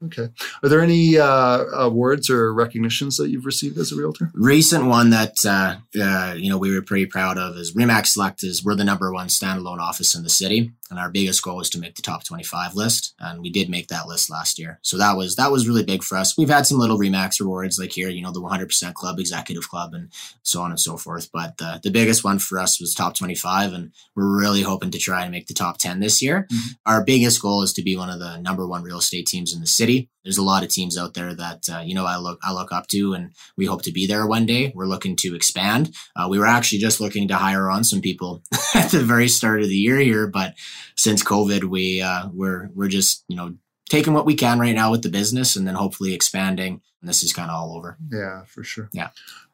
Okay. 0.04 0.28
Are 0.62 0.68
there 0.68 0.80
any 0.80 1.16
uh, 1.18 1.64
awards 1.74 2.28
or 2.28 2.52
recognitions 2.52 3.16
that 3.16 3.28
you've 3.30 3.46
received 3.46 3.78
as 3.78 3.92
a 3.92 3.96
realtor? 3.96 4.30
Recent 4.34 4.86
one 4.86 5.10
that 5.10 5.34
uh, 5.46 5.76
uh, 6.00 6.34
you 6.36 6.50
know 6.50 6.58
we 6.58 6.74
were 6.74 6.82
pretty 6.82 7.06
proud 7.06 7.38
of 7.38 7.56
is 7.56 7.74
Remax 7.74 8.08
Select 8.08 8.42
is 8.42 8.64
we're 8.64 8.74
the 8.74 8.84
number 8.84 9.12
one 9.12 9.28
standalone 9.28 9.78
office 9.78 10.14
in 10.14 10.22
the 10.22 10.30
city, 10.30 10.72
and 10.92 11.00
our 11.00 11.10
biggest 11.10 11.42
goal 11.42 11.56
was 11.56 11.70
to 11.70 11.78
make 11.80 11.94
the 11.96 12.02
top 12.02 12.22
25 12.22 12.74
list, 12.74 13.14
and 13.18 13.40
we 13.40 13.48
did 13.50 13.70
make 13.70 13.88
that 13.88 14.06
list 14.06 14.30
last 14.30 14.58
year. 14.58 14.78
So 14.82 14.98
that 14.98 15.16
was 15.16 15.36
that 15.36 15.50
was 15.50 15.66
really 15.66 15.82
big 15.82 16.02
for 16.02 16.18
us. 16.18 16.36
We've 16.36 16.50
had 16.50 16.66
some 16.66 16.78
little 16.78 16.98
Remax 16.98 17.40
rewards 17.40 17.78
like 17.78 17.92
here, 17.92 18.10
you 18.10 18.20
know, 18.20 18.30
the 18.30 18.42
100% 18.42 18.92
Club, 18.94 19.18
Executive 19.18 19.68
Club, 19.68 19.94
and 19.94 20.10
so 20.42 20.60
on 20.60 20.70
and 20.70 20.78
so 20.78 20.96
forth. 20.98 21.30
But 21.32 21.56
the 21.56 21.80
the 21.82 21.90
biggest 21.90 22.22
one 22.22 22.38
for 22.38 22.58
us 22.58 22.78
was 22.78 22.94
top 22.94 23.16
25, 23.16 23.72
and 23.72 23.92
we're 24.14 24.38
really 24.38 24.62
hoping 24.62 24.90
to 24.90 24.98
try 24.98 25.22
and 25.22 25.32
make 25.32 25.46
the 25.46 25.54
top 25.54 25.78
10 25.78 26.00
this 26.00 26.20
year. 26.20 26.46
Mhm. 26.52 26.76
Our 26.84 27.02
biggest 27.02 27.40
goal 27.40 27.62
is 27.62 27.72
to 27.72 27.82
be 27.82 27.96
one 27.96 28.10
of 28.10 28.20
the 28.20 28.36
number 28.36 28.66
one 28.66 28.82
real 28.82 28.98
estate 28.98 29.26
teams 29.26 29.54
in 29.54 29.60
the 29.60 29.66
city. 29.66 30.10
There's 30.24 30.38
a 30.38 30.42
lot 30.42 30.62
of 30.62 30.68
teams 30.68 30.96
out 30.96 31.14
there 31.14 31.34
that 31.34 31.68
uh, 31.72 31.82
you 31.84 31.94
know 31.94 32.06
I 32.06 32.16
look 32.16 32.38
I 32.42 32.52
look 32.52 32.72
up 32.72 32.86
to, 32.88 33.14
and 33.14 33.32
we 33.56 33.66
hope 33.66 33.82
to 33.82 33.92
be 33.92 34.06
there 34.06 34.26
one 34.26 34.46
day. 34.46 34.72
We're 34.74 34.86
looking 34.86 35.16
to 35.16 35.34
expand. 35.34 35.94
Uh, 36.14 36.28
we 36.30 36.38
were 36.38 36.46
actually 36.46 36.78
just 36.78 37.00
looking 37.00 37.28
to 37.28 37.36
hire 37.36 37.70
on 37.70 37.84
some 37.84 38.00
people 38.00 38.42
at 38.74 38.90
the 38.90 39.00
very 39.00 39.28
start 39.28 39.62
of 39.62 39.68
the 39.68 39.76
year 39.76 39.98
here, 39.98 40.26
but 40.26 40.54
since 40.96 41.22
COVID, 41.22 41.64
we 41.64 42.00
uh, 42.00 42.28
we're 42.32 42.68
we're 42.74 42.88
just 42.88 43.24
you 43.28 43.36
know 43.36 43.54
taking 43.88 44.14
what 44.14 44.26
we 44.26 44.34
can 44.34 44.58
right 44.58 44.74
now 44.74 44.90
with 44.90 45.02
the 45.02 45.08
business, 45.08 45.56
and 45.56 45.66
then 45.66 45.74
hopefully 45.74 46.14
expanding. 46.14 46.80
And 47.00 47.08
this 47.08 47.22
is 47.22 47.32
kind 47.32 47.50
of 47.50 47.56
all 47.56 47.76
over. 47.76 47.98
Yeah, 48.10 48.44
for 48.44 48.62
sure. 48.62 48.88
Yeah. 48.92 49.10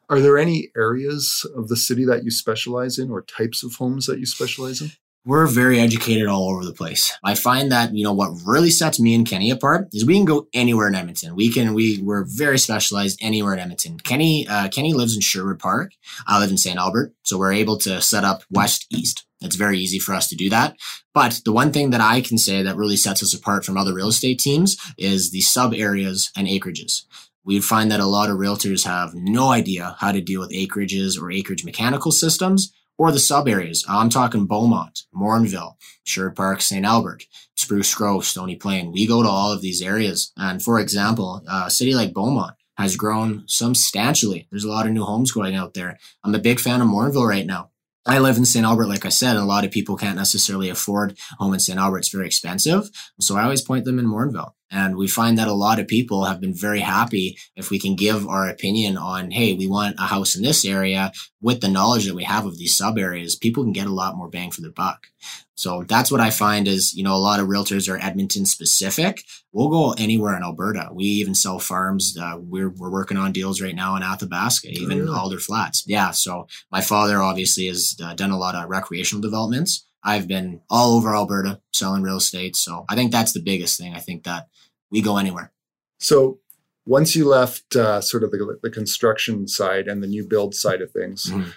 Are 0.07 0.19
there 0.19 0.37
any 0.37 0.69
areas 0.75 1.45
of 1.55 1.67
the 1.67 1.75
city 1.75 2.05
that 2.05 2.23
you 2.23 2.31
specialize 2.31 2.97
in 2.97 3.11
or 3.11 3.21
types 3.21 3.63
of 3.63 3.75
homes 3.75 4.05
that 4.07 4.19
you 4.19 4.25
specialize 4.25 4.81
in? 4.81 4.91
We're 5.25 5.47
very 5.47 5.79
educated 5.79 6.27
all 6.27 6.49
over 6.49 6.63
the 6.63 6.73
place. 6.73 7.11
I 7.23 7.35
find 7.35 7.71
that, 7.71 7.93
you 7.93 8.03
know, 8.03 8.13
what 8.13 8.31
really 8.45 8.69
sets 8.69 8.99
me 8.99 9.13
and 9.13 9.27
Kenny 9.27 9.51
apart 9.51 9.89
is 9.91 10.05
we 10.05 10.15
can 10.15 10.25
go 10.25 10.47
anywhere 10.53 10.87
in 10.87 10.95
Edmonton. 10.95 11.35
We 11.35 11.51
can, 11.51 11.73
we, 11.73 12.01
we're 12.01 12.23
very 12.25 12.57
specialized 12.57 13.19
anywhere 13.21 13.53
in 13.53 13.59
Edmonton. 13.59 13.99
Kenny, 13.99 14.47
uh, 14.47 14.69
Kenny 14.69 14.93
lives 14.93 15.15
in 15.15 15.21
Sherwood 15.21 15.59
Park. 15.59 15.91
I 16.25 16.39
live 16.39 16.49
in 16.49 16.57
St. 16.57 16.77
Albert. 16.77 17.13
So 17.23 17.37
we're 17.37 17.53
able 17.53 17.77
to 17.79 18.01
set 18.01 18.23
up 18.23 18.43
west, 18.49 18.85
east. 18.91 19.25
It's 19.41 19.55
very 19.55 19.77
easy 19.77 19.99
for 19.99 20.13
us 20.13 20.29
to 20.29 20.35
do 20.35 20.49
that. 20.49 20.77
But 21.13 21.41
the 21.43 21.53
one 21.53 21.71
thing 21.71 21.89
that 21.91 22.01
I 22.01 22.21
can 22.21 22.37
say 22.37 22.63
that 22.63 22.77
really 22.77 22.97
sets 22.97 23.21
us 23.21 23.33
apart 23.33 23.65
from 23.65 23.77
other 23.77 23.93
real 23.93 24.07
estate 24.07 24.39
teams 24.39 24.77
is 24.97 25.31
the 25.31 25.41
sub 25.41 25.73
areas 25.73 26.31
and 26.35 26.47
acreages. 26.47 27.03
We 27.43 27.61
find 27.61 27.91
that 27.91 27.99
a 27.99 28.05
lot 28.05 28.29
of 28.29 28.37
realtors 28.37 28.85
have 28.85 29.13
no 29.13 29.49
idea 29.49 29.95
how 29.99 30.11
to 30.11 30.21
deal 30.21 30.41
with 30.41 30.51
acreages 30.51 31.21
or 31.21 31.31
acreage 31.31 31.65
mechanical 31.65 32.11
systems 32.11 32.71
or 32.99 33.11
the 33.11 33.17
sub 33.17 33.47
areas. 33.47 33.83
I'm 33.87 34.09
talking 34.09 34.45
Beaumont, 34.45 35.03
Morinville, 35.15 35.77
Sherwood 36.03 36.35
Park, 36.35 36.61
St. 36.61 36.85
Albert, 36.85 37.23
Spruce 37.55 37.95
Grove, 37.95 38.25
Stony 38.25 38.57
Plain. 38.57 38.91
We 38.91 39.07
go 39.07 39.23
to 39.23 39.29
all 39.29 39.51
of 39.53 39.61
these 39.61 39.81
areas. 39.81 40.33
And 40.37 40.61
for 40.61 40.79
example, 40.79 41.41
a 41.49 41.71
city 41.71 41.95
like 41.95 42.13
Beaumont 42.13 42.55
has 42.77 42.97
grown 42.97 43.43
substantially. 43.47 44.47
There's 44.51 44.65
a 44.65 44.69
lot 44.69 44.85
of 44.85 44.91
new 44.91 45.03
homes 45.03 45.31
going 45.31 45.55
out 45.55 45.73
there. 45.73 45.97
I'm 46.23 46.35
a 46.35 46.39
big 46.39 46.59
fan 46.59 46.81
of 46.81 46.87
Morinville 46.87 47.27
right 47.27 47.45
now. 47.45 47.71
I 48.05 48.19
live 48.19 48.37
in 48.37 48.45
St. 48.45 48.65
Albert, 48.65 48.87
like 48.87 49.05
I 49.05 49.09
said, 49.09 49.35
and 49.35 49.43
a 49.43 49.45
lot 49.45 49.65
of 49.65 49.71
people 49.71 49.95
can't 49.95 50.17
necessarily 50.17 50.69
afford 50.69 51.17
a 51.33 51.43
home 51.43 51.53
in 51.53 51.59
St. 51.59 51.79
Albert. 51.79 51.99
It's 51.99 52.09
very 52.09 52.25
expensive. 52.25 52.89
So 53.19 53.37
I 53.37 53.43
always 53.43 53.61
point 53.61 53.85
them 53.85 53.99
in 53.99 54.07
Morinville. 54.07 54.53
And 54.71 54.97
we 54.97 55.07
find 55.07 55.37
that 55.37 55.47
a 55.47 55.53
lot 55.53 55.79
of 55.79 55.87
people 55.87 56.25
have 56.25 56.39
been 56.39 56.53
very 56.53 56.79
happy 56.79 57.37
if 57.55 57.69
we 57.69 57.79
can 57.79 57.95
give 57.95 58.27
our 58.27 58.47
opinion 58.47 58.97
on, 58.97 59.31
hey, 59.31 59.53
we 59.53 59.67
want 59.67 59.95
a 59.99 60.03
house 60.03 60.35
in 60.35 60.43
this 60.43 60.63
area 60.63 61.11
with 61.41 61.61
the 61.61 61.69
knowledge 61.69 62.05
that 62.05 62.15
we 62.15 62.23
have 62.23 62.45
of 62.45 62.57
these 62.57 62.75
sub 62.75 62.97
areas, 62.97 63.35
people 63.35 63.63
can 63.63 63.73
get 63.73 63.87
a 63.87 63.93
lot 63.93 64.15
more 64.15 64.29
bang 64.29 64.51
for 64.51 64.61
their 64.61 64.71
buck. 64.71 65.07
So 65.55 65.83
that's 65.83 66.11
what 66.11 66.21
I 66.21 66.29
find 66.29 66.67
is, 66.67 66.93
you 66.93 67.03
know, 67.03 67.15
a 67.15 67.17
lot 67.17 67.39
of 67.39 67.47
realtors 67.47 67.91
are 67.91 68.01
Edmonton 68.01 68.45
specific. 68.45 69.23
We'll 69.51 69.69
go 69.69 69.91
anywhere 69.97 70.37
in 70.37 70.43
Alberta. 70.43 70.89
We 70.93 71.05
even 71.05 71.35
sell 71.35 71.59
farms. 71.59 72.17
Uh, 72.17 72.37
we're, 72.39 72.69
we're 72.69 72.91
working 72.91 73.17
on 73.17 73.33
deals 73.33 73.61
right 73.61 73.75
now 73.75 73.95
in 73.95 74.03
Athabasca, 74.03 74.69
even 74.69 74.99
really? 74.99 75.17
Alder 75.17 75.39
Flats. 75.39 75.83
Yeah. 75.85 76.11
So 76.11 76.47
my 76.71 76.79
father 76.79 77.21
obviously 77.21 77.67
has 77.67 77.97
uh, 78.01 78.13
done 78.13 78.31
a 78.31 78.37
lot 78.37 78.55
of 78.55 78.69
recreational 78.69 79.21
developments. 79.21 79.85
I've 80.03 80.27
been 80.27 80.61
all 80.69 80.95
over 80.95 81.13
Alberta 81.15 81.61
selling 81.73 82.03
real 82.03 82.17
estate. 82.17 82.55
So 82.55 82.85
I 82.89 82.95
think 82.95 83.11
that's 83.11 83.33
the 83.33 83.41
biggest 83.41 83.77
thing. 83.79 83.93
I 83.93 83.99
think 83.99 84.23
that 84.23 84.47
we 84.91 85.01
go 85.01 85.17
anywhere. 85.17 85.51
So 85.99 86.39
once 86.85 87.15
you 87.15 87.27
left 87.27 87.75
uh, 87.75 88.01
sort 88.01 88.23
of 88.23 88.31
the, 88.31 88.57
the 88.63 88.69
construction 88.69 89.47
side 89.47 89.87
and 89.87 90.01
the 90.01 90.07
new 90.07 90.25
build 90.25 90.55
side 90.55 90.81
of 90.81 90.91
things, 90.91 91.25
Mhm. 91.25 91.51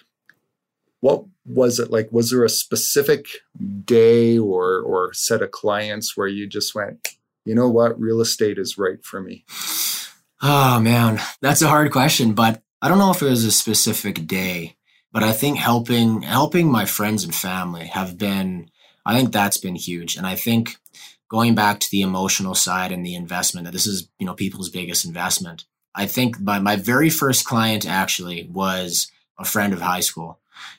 what 1.00 1.24
was 1.44 1.78
it 1.78 1.90
like? 1.90 2.10
Was 2.12 2.30
there 2.30 2.44
a 2.44 2.48
specific 2.48 3.26
day 3.84 4.38
or 4.38 4.80
or 4.80 5.12
set 5.14 5.42
of 5.42 5.50
clients 5.50 6.16
where 6.16 6.28
you 6.28 6.46
just 6.46 6.74
went, 6.74 7.08
you 7.44 7.54
know 7.54 7.68
what, 7.68 7.98
real 8.00 8.20
estate 8.20 8.58
is 8.58 8.76
right 8.78 9.04
for 9.04 9.20
me? 9.20 9.44
Oh 10.44 10.80
man, 10.80 11.20
that's 11.40 11.62
a 11.62 11.68
hard 11.68 11.92
question, 11.92 12.32
but 12.34 12.60
I 12.82 12.88
don't 12.88 12.98
know 12.98 13.12
if 13.12 13.22
it 13.22 13.30
was 13.30 13.44
a 13.44 13.52
specific 13.52 14.26
day, 14.26 14.74
but 15.12 15.22
I 15.22 15.32
think 15.32 15.58
helping 15.58 16.22
helping 16.22 16.70
my 16.70 16.84
friends 16.84 17.24
and 17.24 17.34
family 17.34 17.86
have 17.86 18.18
been 18.18 18.70
I 19.04 19.16
think 19.16 19.32
that's 19.32 19.58
been 19.58 19.74
huge. 19.74 20.16
And 20.16 20.26
I 20.26 20.36
think 20.36 20.76
going 21.28 21.54
back 21.54 21.80
to 21.80 21.90
the 21.90 22.02
emotional 22.02 22.54
side 22.54 22.92
and 22.92 23.04
the 23.04 23.14
investment, 23.14 23.64
that 23.64 23.72
this 23.72 23.86
is, 23.86 24.08
you 24.18 24.26
know, 24.26 24.34
people's 24.34 24.68
biggest 24.68 25.04
investment. 25.04 25.64
I 25.94 26.06
think 26.06 26.40
my, 26.40 26.58
my 26.58 26.76
very 26.76 27.10
first 27.10 27.44
client 27.44 27.86
actually 27.86 28.48
was 28.50 29.10
a 29.38 29.44
friend 29.44 29.72
of 29.72 29.80
high 29.80 30.00
school. 30.00 30.38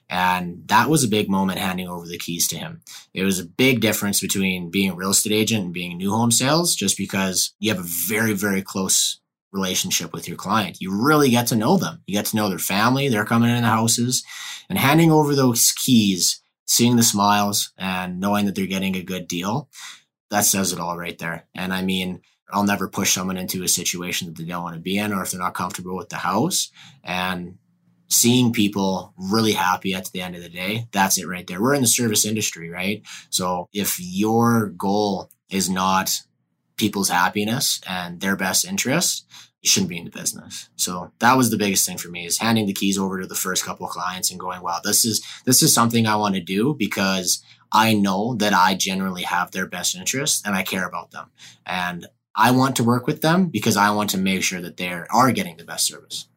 And 0.09 0.67
that 0.67 0.89
was 0.89 1.03
a 1.03 1.09
big 1.09 1.29
moment 1.29 1.59
handing 1.59 1.89
over 1.89 2.07
the 2.07 2.17
keys 2.17 2.47
to 2.49 2.57
him. 2.57 2.81
It 3.13 3.23
was 3.23 3.39
a 3.39 3.45
big 3.45 3.81
difference 3.81 4.21
between 4.21 4.69
being 4.69 4.91
a 4.91 4.95
real 4.95 5.09
estate 5.09 5.33
agent 5.33 5.65
and 5.65 5.73
being 5.73 5.97
new 5.97 6.11
home 6.11 6.31
sales, 6.31 6.75
just 6.75 6.97
because 6.97 7.53
you 7.59 7.73
have 7.73 7.83
a 7.83 7.87
very, 8.07 8.33
very 8.33 8.61
close 8.61 9.19
relationship 9.53 10.11
with 10.11 10.27
your 10.27 10.35
client. 10.35 10.81
You 10.81 10.91
really 11.05 11.29
get 11.29 11.47
to 11.47 11.55
know 11.55 11.77
them. 11.77 12.01
You 12.05 12.15
get 12.15 12.25
to 12.27 12.35
know 12.35 12.49
their 12.49 12.59
family, 12.59 13.07
they're 13.07 13.25
coming 13.25 13.49
in 13.49 13.61
the 13.61 13.69
houses, 13.69 14.23
and 14.67 14.77
handing 14.77 15.11
over 15.11 15.35
those 15.35 15.71
keys, 15.71 16.41
seeing 16.65 16.95
the 16.95 17.03
smiles 17.03 17.71
and 17.77 18.19
knowing 18.19 18.45
that 18.47 18.55
they're 18.55 18.65
getting 18.65 18.95
a 18.95 19.03
good 19.03 19.27
deal, 19.27 19.69
that 20.31 20.45
says 20.45 20.73
it 20.73 20.79
all 20.79 20.97
right 20.97 21.17
there. 21.19 21.45
And 21.53 21.73
I 21.73 21.83
mean, 21.83 22.21
I'll 22.51 22.63
never 22.63 22.87
push 22.87 23.13
someone 23.13 23.37
into 23.37 23.63
a 23.63 23.67
situation 23.67 24.27
that 24.27 24.37
they 24.37 24.45
don't 24.45 24.63
want 24.63 24.75
to 24.75 24.81
be 24.81 24.97
in 24.97 25.13
or 25.13 25.23
if 25.23 25.31
they're 25.31 25.39
not 25.39 25.53
comfortable 25.53 25.95
with 25.95 26.09
the 26.09 26.17
house. 26.17 26.71
And 27.03 27.57
seeing 28.09 28.53
people 28.53 29.13
really 29.17 29.53
happy 29.53 29.93
at 29.93 30.05
the 30.13 30.21
end 30.21 30.35
of 30.35 30.43
the 30.43 30.49
day, 30.49 30.87
that's 30.91 31.17
it 31.17 31.27
right 31.27 31.47
there. 31.47 31.61
We're 31.61 31.73
in 31.73 31.81
the 31.81 31.87
service 31.87 32.25
industry, 32.25 32.69
right? 32.69 33.01
So 33.29 33.69
if 33.73 33.97
your 33.99 34.67
goal 34.67 35.29
is 35.49 35.69
not 35.69 36.21
people's 36.77 37.09
happiness 37.09 37.81
and 37.87 38.19
their 38.19 38.35
best 38.35 38.65
interest, 38.65 39.25
you 39.61 39.69
shouldn't 39.69 39.89
be 39.89 39.97
in 39.97 40.05
the 40.05 40.11
business. 40.11 40.69
So 40.75 41.11
that 41.19 41.37
was 41.37 41.49
the 41.49 41.57
biggest 41.57 41.85
thing 41.85 41.97
for 41.97 42.09
me 42.09 42.25
is 42.25 42.37
handing 42.37 42.65
the 42.65 42.73
keys 42.73 42.97
over 42.97 43.21
to 43.21 43.27
the 43.27 43.35
first 43.35 43.63
couple 43.63 43.85
of 43.85 43.91
clients 43.91 44.29
and 44.29 44.39
going, 44.39 44.61
wow, 44.61 44.79
this 44.83 45.05
is 45.05 45.25
this 45.45 45.63
is 45.63 45.73
something 45.73 46.05
I 46.05 46.17
want 46.17 46.35
to 46.35 46.41
do 46.41 46.75
because 46.77 47.43
I 47.71 47.93
know 47.93 48.35
that 48.35 48.53
I 48.53 48.75
generally 48.75 49.23
have 49.23 49.51
their 49.51 49.65
best 49.65 49.95
interest 49.95 50.45
and 50.45 50.55
I 50.55 50.63
care 50.63 50.87
about 50.87 51.11
them. 51.11 51.31
And 51.65 52.07
I 52.35 52.51
want 52.51 52.75
to 52.77 52.83
work 52.83 53.07
with 53.07 53.21
them 53.21 53.47
because 53.47 53.77
I 53.77 53.91
want 53.91 54.09
to 54.11 54.17
make 54.17 54.43
sure 54.43 54.61
that 54.61 54.77
they 54.77 54.89
are 54.89 55.31
getting 55.31 55.57
the 55.57 55.63
best 55.63 55.87
service 55.87 56.27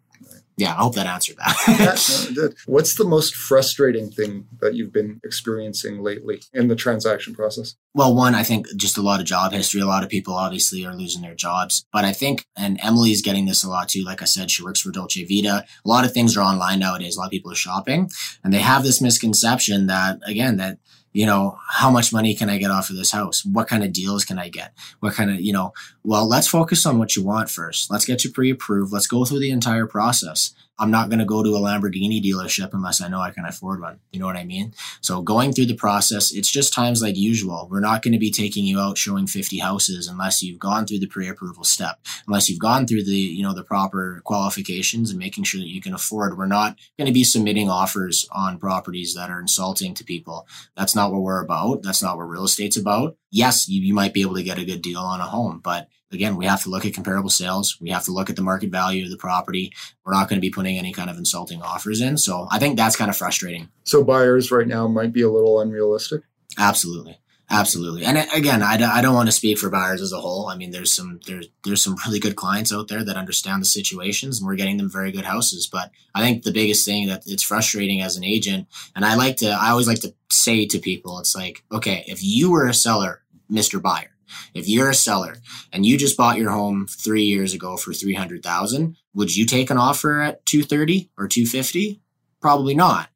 yeah, 0.58 0.72
I 0.72 0.76
hope 0.76 0.94
that 0.94 1.06
answered 1.06 1.36
that. 1.36 1.54
yeah, 1.68 2.34
no. 2.34 2.50
What's 2.66 2.94
the 2.94 3.04
most 3.04 3.34
frustrating 3.34 4.10
thing 4.10 4.46
that 4.60 4.74
you've 4.74 4.92
been 4.92 5.20
experiencing 5.22 6.02
lately 6.02 6.40
in 6.54 6.68
the 6.68 6.76
transaction 6.76 7.34
process? 7.34 7.74
Well, 7.94 8.14
one, 8.14 8.34
I 8.34 8.42
think 8.42 8.66
just 8.76 8.96
a 8.96 9.02
lot 9.02 9.20
of 9.20 9.26
job 9.26 9.52
history. 9.52 9.82
A 9.82 9.86
lot 9.86 10.02
of 10.02 10.08
people 10.08 10.34
obviously 10.34 10.86
are 10.86 10.94
losing 10.94 11.20
their 11.20 11.34
jobs. 11.34 11.86
But 11.92 12.06
I 12.06 12.12
think, 12.12 12.46
and 12.56 12.80
Emily's 12.82 13.20
getting 13.20 13.44
this 13.44 13.64
a 13.64 13.68
lot 13.68 13.90
too. 13.90 14.02
Like 14.02 14.22
I 14.22 14.24
said, 14.24 14.50
she 14.50 14.64
works 14.64 14.80
for 14.80 14.90
Dolce 14.90 15.24
Vita. 15.24 15.64
A 15.84 15.88
lot 15.88 16.06
of 16.06 16.12
things 16.12 16.36
are 16.36 16.42
online 16.42 16.78
nowadays. 16.78 17.16
A 17.16 17.20
lot 17.20 17.26
of 17.26 17.32
people 17.32 17.52
are 17.52 17.56
shopping 17.56 18.08
and 18.42 18.52
they 18.52 18.60
have 18.60 18.82
this 18.82 19.02
misconception 19.02 19.88
that, 19.88 20.20
again, 20.26 20.56
that 20.56 20.78
you 21.16 21.24
know, 21.24 21.58
how 21.70 21.90
much 21.90 22.12
money 22.12 22.34
can 22.34 22.50
I 22.50 22.58
get 22.58 22.70
off 22.70 22.90
of 22.90 22.96
this 22.96 23.10
house? 23.10 23.42
What 23.42 23.68
kind 23.68 23.82
of 23.82 23.90
deals 23.90 24.22
can 24.22 24.38
I 24.38 24.50
get? 24.50 24.74
What 25.00 25.14
kind 25.14 25.30
of, 25.30 25.40
you 25.40 25.50
know, 25.50 25.72
well, 26.04 26.28
let's 26.28 26.46
focus 26.46 26.84
on 26.84 26.98
what 26.98 27.16
you 27.16 27.24
want 27.24 27.48
first. 27.48 27.90
Let's 27.90 28.04
get 28.04 28.22
you 28.22 28.30
pre 28.30 28.50
approved. 28.50 28.92
Let's 28.92 29.06
go 29.06 29.24
through 29.24 29.40
the 29.40 29.50
entire 29.50 29.86
process. 29.86 30.52
I'm 30.78 30.90
not 30.90 31.08
going 31.08 31.20
to 31.20 31.24
go 31.24 31.42
to 31.42 31.56
a 31.56 31.60
Lamborghini 31.60 32.22
dealership 32.22 32.74
unless 32.74 33.00
I 33.00 33.08
know 33.08 33.20
I 33.20 33.30
can 33.30 33.44
afford 33.46 33.80
one. 33.80 34.00
You 34.12 34.20
know 34.20 34.26
what 34.26 34.36
I 34.36 34.44
mean? 34.44 34.74
So 35.00 35.22
going 35.22 35.52
through 35.52 35.66
the 35.66 35.74
process, 35.74 36.32
it's 36.32 36.50
just 36.50 36.74
times 36.74 37.00
like 37.00 37.16
usual. 37.16 37.68
We're 37.70 37.80
not 37.80 38.02
going 38.02 38.12
to 38.12 38.18
be 38.18 38.30
taking 38.30 38.64
you 38.64 38.78
out 38.78 38.98
showing 38.98 39.26
50 39.26 39.58
houses 39.58 40.06
unless 40.06 40.42
you've 40.42 40.58
gone 40.58 40.86
through 40.86 40.98
the 40.98 41.06
pre-approval 41.06 41.64
step, 41.64 41.98
unless 42.26 42.50
you've 42.50 42.58
gone 42.58 42.86
through 42.86 43.04
the, 43.04 43.16
you 43.16 43.42
know, 43.42 43.54
the 43.54 43.64
proper 43.64 44.20
qualifications 44.24 45.10
and 45.10 45.18
making 45.18 45.44
sure 45.44 45.60
that 45.60 45.68
you 45.68 45.80
can 45.80 45.94
afford. 45.94 46.36
We're 46.36 46.46
not 46.46 46.78
going 46.98 47.06
to 47.06 47.12
be 47.12 47.24
submitting 47.24 47.70
offers 47.70 48.28
on 48.32 48.58
properties 48.58 49.14
that 49.14 49.30
are 49.30 49.40
insulting 49.40 49.94
to 49.94 50.04
people. 50.04 50.46
That's 50.76 50.94
not 50.94 51.12
what 51.12 51.22
we're 51.22 51.42
about. 51.42 51.82
That's 51.82 52.02
not 52.02 52.16
what 52.16 52.28
real 52.28 52.44
estate's 52.44 52.76
about. 52.76 53.16
Yes, 53.30 53.68
you, 53.68 53.80
you 53.80 53.94
might 53.94 54.14
be 54.14 54.22
able 54.22 54.34
to 54.34 54.42
get 54.42 54.58
a 54.58 54.64
good 54.64 54.82
deal 54.82 55.00
on 55.00 55.20
a 55.20 55.24
home, 55.24 55.60
but 55.62 55.88
again, 56.12 56.36
we 56.36 56.46
have 56.46 56.62
to 56.62 56.70
look 56.70 56.84
at 56.84 56.94
comparable 56.94 57.30
sales. 57.30 57.76
We 57.80 57.90
have 57.90 58.04
to 58.04 58.12
look 58.12 58.30
at 58.30 58.36
the 58.36 58.42
market 58.42 58.70
value 58.70 59.04
of 59.04 59.10
the 59.10 59.16
property. 59.16 59.72
We're 60.04 60.12
not 60.12 60.28
going 60.28 60.38
to 60.38 60.46
be 60.46 60.50
putting 60.50 60.78
any 60.78 60.92
kind 60.92 61.10
of 61.10 61.18
insulting 61.18 61.62
offers 61.62 62.00
in. 62.00 62.18
So 62.18 62.46
I 62.50 62.58
think 62.58 62.76
that's 62.76 62.96
kind 62.96 63.10
of 63.10 63.16
frustrating. 63.16 63.68
So 63.84 64.04
buyers 64.04 64.50
right 64.50 64.66
now 64.66 64.86
might 64.88 65.12
be 65.12 65.22
a 65.22 65.30
little 65.30 65.60
unrealistic. 65.60 66.22
Absolutely. 66.58 67.18
Absolutely. 67.48 68.04
And 68.04 68.18
uh, 68.18 68.24
again, 68.34 68.60
I, 68.60 68.74
I 68.74 69.00
don't 69.00 69.14
want 69.14 69.28
to 69.28 69.32
speak 69.32 69.58
for 69.58 69.70
buyers 69.70 70.02
as 70.02 70.12
a 70.12 70.20
whole. 70.20 70.48
I 70.48 70.56
mean, 70.56 70.72
there's 70.72 70.92
some, 70.92 71.20
there's, 71.26 71.46
there's 71.64 71.82
some 71.82 71.96
really 72.04 72.18
good 72.18 72.34
clients 72.34 72.72
out 72.72 72.88
there 72.88 73.04
that 73.04 73.16
understand 73.16 73.62
the 73.62 73.66
situations 73.66 74.40
and 74.40 74.46
we're 74.46 74.56
getting 74.56 74.78
them 74.78 74.90
very 74.90 75.12
good 75.12 75.24
houses. 75.24 75.68
But 75.70 75.92
I 76.14 76.22
think 76.22 76.42
the 76.42 76.52
biggest 76.52 76.84
thing 76.84 77.06
that 77.06 77.22
it's 77.26 77.44
frustrating 77.44 78.00
as 78.00 78.16
an 78.16 78.24
agent, 78.24 78.66
and 78.96 79.04
I 79.04 79.14
like 79.14 79.36
to, 79.38 79.50
I 79.50 79.70
always 79.70 79.86
like 79.86 80.00
to 80.00 80.14
say 80.28 80.66
to 80.66 80.78
people, 80.80 81.20
it's 81.20 81.36
like, 81.36 81.62
okay, 81.70 82.04
if 82.08 82.22
you 82.22 82.50
were 82.50 82.66
a 82.66 82.74
seller, 82.74 83.22
Mr. 83.50 83.80
Buyer, 83.80 84.15
if 84.54 84.68
you're 84.68 84.90
a 84.90 84.94
seller 84.94 85.36
and 85.72 85.84
you 85.84 85.96
just 85.96 86.16
bought 86.16 86.38
your 86.38 86.50
home 86.50 86.86
three 86.88 87.24
years 87.24 87.54
ago 87.54 87.76
for 87.76 87.92
300,000, 87.92 88.96
would 89.14 89.36
you 89.36 89.46
take 89.46 89.70
an 89.70 89.78
offer 89.78 90.20
at 90.20 90.44
230 90.46 91.10
or 91.16 91.28
250? 91.28 92.00
Probably 92.40 92.74
not. 92.74 93.08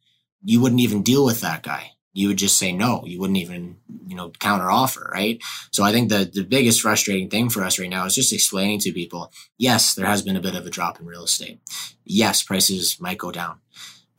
You 0.42 0.60
wouldn't 0.60 0.80
even 0.80 1.02
deal 1.02 1.24
with 1.24 1.40
that 1.40 1.62
guy. 1.62 1.92
You 2.12 2.28
would 2.28 2.38
just 2.38 2.58
say 2.58 2.72
no. 2.72 3.04
You 3.06 3.20
wouldn't 3.20 3.38
even, 3.38 3.76
you 4.06 4.16
know, 4.16 4.30
counter 4.30 4.70
offer, 4.70 5.10
right? 5.12 5.40
So 5.70 5.84
I 5.84 5.92
think 5.92 6.08
the, 6.08 6.28
the 6.32 6.42
biggest 6.42 6.80
frustrating 6.80 7.30
thing 7.30 7.50
for 7.50 7.62
us 7.62 7.78
right 7.78 7.88
now 7.88 8.04
is 8.04 8.14
just 8.14 8.32
explaining 8.32 8.80
to 8.80 8.92
people, 8.92 9.32
yes, 9.58 9.94
there 9.94 10.06
has 10.06 10.22
been 10.22 10.36
a 10.36 10.40
bit 10.40 10.56
of 10.56 10.66
a 10.66 10.70
drop 10.70 10.98
in 10.98 11.06
real 11.06 11.24
estate. 11.24 11.60
Yes, 12.04 12.42
prices 12.42 13.00
might 13.00 13.18
go 13.18 13.30
down 13.30 13.60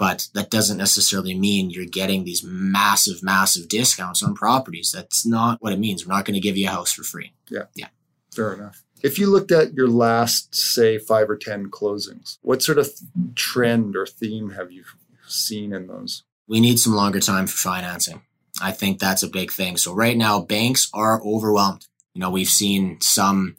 but 0.01 0.29
that 0.33 0.49
doesn't 0.49 0.79
necessarily 0.79 1.35
mean 1.35 1.69
you're 1.69 1.85
getting 1.85 2.23
these 2.23 2.43
massive, 2.43 3.21
massive 3.21 3.67
discounts 3.67 4.23
on 4.23 4.33
properties. 4.33 4.91
That's 4.91 5.27
not 5.27 5.61
what 5.61 5.73
it 5.73 5.77
means. 5.77 6.07
We're 6.07 6.15
not 6.15 6.25
going 6.25 6.33
to 6.33 6.39
give 6.39 6.57
you 6.57 6.67
a 6.67 6.71
house 6.71 6.91
for 6.91 7.03
free. 7.03 7.33
Yeah. 7.51 7.65
Yeah. 7.75 7.89
Fair 8.33 8.55
enough. 8.55 8.81
If 9.03 9.19
you 9.19 9.27
looked 9.27 9.51
at 9.51 9.75
your 9.75 9.87
last, 9.87 10.55
say, 10.55 10.97
five 10.97 11.29
or 11.29 11.37
10 11.37 11.69
closings, 11.69 12.39
what 12.41 12.63
sort 12.63 12.79
of 12.79 12.89
trend 13.35 13.95
or 13.95 14.07
theme 14.07 14.49
have 14.53 14.71
you 14.71 14.85
seen 15.27 15.71
in 15.71 15.85
those? 15.85 16.23
We 16.47 16.61
need 16.61 16.79
some 16.79 16.95
longer 16.95 17.19
time 17.19 17.45
for 17.45 17.57
financing. 17.57 18.23
I 18.59 18.71
think 18.71 18.97
that's 18.97 19.21
a 19.21 19.29
big 19.29 19.51
thing. 19.51 19.77
So, 19.77 19.93
right 19.93 20.17
now, 20.17 20.39
banks 20.39 20.89
are 20.95 21.21
overwhelmed. 21.23 21.85
You 22.15 22.21
know, 22.21 22.31
we've 22.31 22.47
seen 22.47 22.99
some 23.01 23.57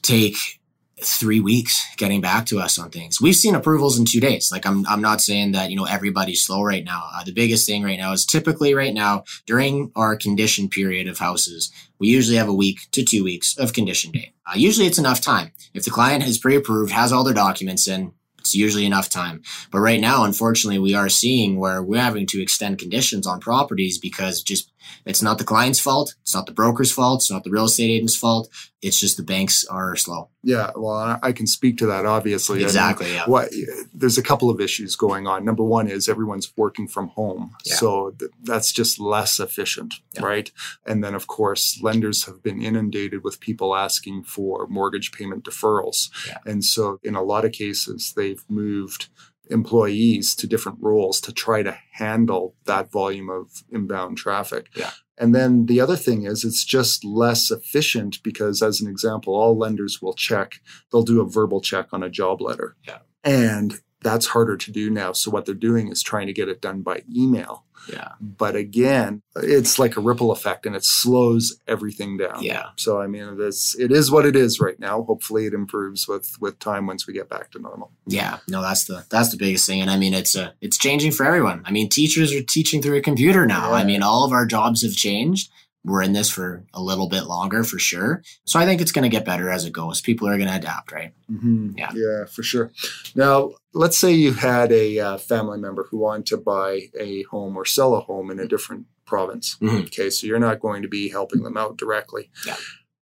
take 0.00 0.60
three 1.02 1.40
weeks 1.40 1.84
getting 1.96 2.22
back 2.22 2.46
to 2.46 2.58
us 2.58 2.78
on 2.78 2.90
things. 2.90 3.20
We've 3.20 3.36
seen 3.36 3.54
approvals 3.54 3.98
in 3.98 4.06
two 4.06 4.20
days. 4.20 4.50
Like 4.50 4.66
I'm, 4.66 4.86
I'm 4.86 5.02
not 5.02 5.20
saying 5.20 5.52
that, 5.52 5.70
you 5.70 5.76
know, 5.76 5.84
everybody's 5.84 6.42
slow 6.42 6.62
right 6.62 6.84
now. 6.84 7.08
Uh, 7.14 7.22
the 7.22 7.32
biggest 7.32 7.66
thing 7.66 7.82
right 7.82 7.98
now 7.98 8.12
is 8.12 8.24
typically 8.24 8.72
right 8.74 8.94
now 8.94 9.24
during 9.44 9.92
our 9.94 10.16
condition 10.16 10.70
period 10.70 11.06
of 11.06 11.18
houses, 11.18 11.70
we 11.98 12.08
usually 12.08 12.38
have 12.38 12.48
a 12.48 12.54
week 12.54 12.88
to 12.92 13.04
two 13.04 13.22
weeks 13.22 13.58
of 13.58 13.74
condition 13.74 14.10
day. 14.10 14.32
Uh, 14.46 14.54
usually 14.56 14.86
it's 14.86 14.98
enough 14.98 15.20
time. 15.20 15.52
If 15.74 15.84
the 15.84 15.90
client 15.90 16.22
has 16.22 16.38
pre-approved, 16.38 16.92
has 16.92 17.12
all 17.12 17.24
their 17.24 17.34
documents 17.34 17.86
in, 17.86 18.12
it's 18.38 18.54
usually 18.54 18.86
enough 18.86 19.10
time. 19.10 19.42
But 19.72 19.80
right 19.80 20.00
now, 20.00 20.24
unfortunately, 20.24 20.78
we 20.78 20.94
are 20.94 21.08
seeing 21.08 21.58
where 21.58 21.82
we're 21.82 22.00
having 22.00 22.26
to 22.28 22.40
extend 22.40 22.78
conditions 22.78 23.26
on 23.26 23.40
properties 23.40 23.98
because 23.98 24.40
just 24.40 24.70
it's 25.04 25.22
not 25.22 25.38
the 25.38 25.44
client's 25.44 25.80
fault. 25.80 26.14
It's 26.22 26.34
not 26.34 26.46
the 26.46 26.52
broker's 26.52 26.92
fault. 26.92 27.22
It's 27.22 27.30
not 27.30 27.44
the 27.44 27.50
real 27.50 27.64
estate 27.64 27.90
agent's 27.90 28.16
fault. 28.16 28.48
It's 28.82 29.00
just 29.00 29.16
the 29.16 29.22
banks 29.22 29.64
are 29.66 29.96
slow. 29.96 30.28
Yeah, 30.42 30.70
well, 30.76 31.18
I 31.22 31.32
can 31.32 31.46
speak 31.46 31.78
to 31.78 31.86
that 31.86 32.06
obviously. 32.06 32.62
Exactly. 32.62 33.12
Yeah. 33.12 33.24
What 33.26 33.48
there's 33.92 34.18
a 34.18 34.22
couple 34.22 34.48
of 34.48 34.60
issues 34.60 34.94
going 34.94 35.26
on. 35.26 35.44
Number 35.44 35.64
one 35.64 35.88
is 35.88 36.08
everyone's 36.08 36.52
working 36.56 36.86
from 36.86 37.08
home, 37.08 37.56
yeah. 37.64 37.74
so 37.74 38.14
th- 38.18 38.30
that's 38.44 38.72
just 38.72 39.00
less 39.00 39.40
efficient, 39.40 39.94
yeah. 40.14 40.22
right? 40.22 40.52
And 40.86 41.02
then 41.02 41.14
of 41.14 41.26
course, 41.26 41.80
lenders 41.82 42.26
have 42.26 42.42
been 42.42 42.62
inundated 42.62 43.24
with 43.24 43.40
people 43.40 43.74
asking 43.74 44.24
for 44.24 44.66
mortgage 44.68 45.10
payment 45.10 45.44
deferrals, 45.44 46.10
and 46.44 46.64
so 46.64 47.00
in 47.02 47.16
a 47.16 47.22
lot 47.22 47.44
of 47.44 47.52
cases, 47.52 48.12
they've 48.16 48.44
moved 48.48 49.08
employees 49.50 50.34
to 50.36 50.46
different 50.46 50.78
roles 50.80 51.20
to 51.22 51.32
try 51.32 51.62
to 51.62 51.76
handle 51.92 52.54
that 52.64 52.90
volume 52.90 53.30
of 53.30 53.64
inbound 53.70 54.18
traffic. 54.18 54.68
Yeah. 54.74 54.90
And 55.18 55.34
then 55.34 55.66
the 55.66 55.80
other 55.80 55.96
thing 55.96 56.24
is 56.24 56.44
it's 56.44 56.64
just 56.64 57.04
less 57.04 57.50
efficient 57.50 58.22
because 58.22 58.62
as 58.62 58.80
an 58.80 58.88
example, 58.88 59.34
all 59.34 59.56
lenders 59.56 60.00
will 60.02 60.12
check, 60.12 60.60
they'll 60.92 61.02
do 61.02 61.20
a 61.20 61.28
verbal 61.28 61.60
check 61.60 61.88
on 61.92 62.02
a 62.02 62.10
job 62.10 62.40
letter. 62.40 62.76
Yeah. 62.86 62.98
And 63.24 63.80
that's 64.06 64.26
harder 64.26 64.56
to 64.56 64.70
do 64.70 64.88
now. 64.88 65.10
So 65.10 65.32
what 65.32 65.46
they're 65.46 65.54
doing 65.54 65.88
is 65.88 66.00
trying 66.00 66.28
to 66.28 66.32
get 66.32 66.48
it 66.48 66.60
done 66.60 66.82
by 66.82 67.02
email. 67.14 67.64
Yeah. 67.92 68.12
But 68.20 68.54
again, 68.54 69.22
it's 69.34 69.80
like 69.80 69.96
a 69.96 70.00
ripple 70.00 70.30
effect 70.30 70.64
and 70.64 70.76
it 70.76 70.84
slows 70.84 71.60
everything 71.66 72.16
down. 72.16 72.42
Yeah. 72.42 72.68
So 72.76 73.00
I 73.00 73.08
mean 73.08 73.36
it's 73.40 73.76
it 73.76 73.90
is 73.90 74.10
what 74.10 74.24
it 74.24 74.36
is 74.36 74.60
right 74.60 74.78
now. 74.78 75.02
Hopefully 75.02 75.46
it 75.46 75.54
improves 75.54 76.06
with 76.06 76.36
with 76.40 76.58
time 76.60 76.86
once 76.86 77.06
we 77.06 77.14
get 77.14 77.28
back 77.28 77.50
to 77.52 77.58
normal. 77.58 77.90
Yeah. 78.06 78.38
No, 78.48 78.62
that's 78.62 78.84
the 78.84 79.04
that's 79.10 79.30
the 79.30 79.36
biggest 79.36 79.66
thing. 79.66 79.80
And 79.80 79.90
I 79.90 79.96
mean 79.96 80.14
it's 80.14 80.36
a 80.36 80.54
it's 80.60 80.78
changing 80.78 81.12
for 81.12 81.26
everyone. 81.26 81.62
I 81.64 81.72
mean 81.72 81.88
teachers 81.88 82.32
are 82.32 82.42
teaching 82.42 82.80
through 82.80 82.96
a 82.96 83.02
computer 83.02 83.44
now. 83.44 83.70
Yeah. 83.70 83.76
I 83.76 83.84
mean 83.84 84.02
all 84.02 84.24
of 84.24 84.32
our 84.32 84.46
jobs 84.46 84.82
have 84.82 84.94
changed 84.94 85.50
we're 85.86 86.02
in 86.02 86.12
this 86.12 86.28
for 86.28 86.64
a 86.74 86.82
little 86.82 87.08
bit 87.08 87.24
longer 87.24 87.62
for 87.62 87.78
sure. 87.78 88.22
So 88.44 88.58
I 88.58 88.66
think 88.66 88.80
it's 88.80 88.90
going 88.90 89.04
to 89.04 89.08
get 89.08 89.24
better 89.24 89.50
as 89.50 89.64
it 89.64 89.72
goes. 89.72 90.00
People 90.00 90.28
are 90.28 90.36
going 90.36 90.48
to 90.48 90.56
adapt, 90.56 90.90
right? 90.90 91.14
Mm-hmm. 91.30 91.78
Yeah. 91.78 91.92
Yeah, 91.94 92.24
for 92.24 92.42
sure. 92.42 92.72
Now, 93.14 93.52
let's 93.72 93.96
say 93.96 94.12
you 94.12 94.32
had 94.32 94.72
a 94.72 94.98
uh, 94.98 95.18
family 95.18 95.58
member 95.58 95.86
who 95.88 95.98
wanted 95.98 96.26
to 96.26 96.38
buy 96.38 96.88
a 96.98 97.22
home 97.24 97.56
or 97.56 97.64
sell 97.64 97.94
a 97.94 98.00
home 98.00 98.32
in 98.32 98.40
a 98.40 98.48
different 98.48 98.86
province. 99.06 99.56
Mm-hmm. 99.60 99.84
Okay, 99.84 100.10
so 100.10 100.26
you're 100.26 100.40
not 100.40 100.60
going 100.60 100.82
to 100.82 100.88
be 100.88 101.08
helping 101.08 101.44
them 101.44 101.56
out 101.56 101.76
directly. 101.76 102.30
Yeah. 102.44 102.56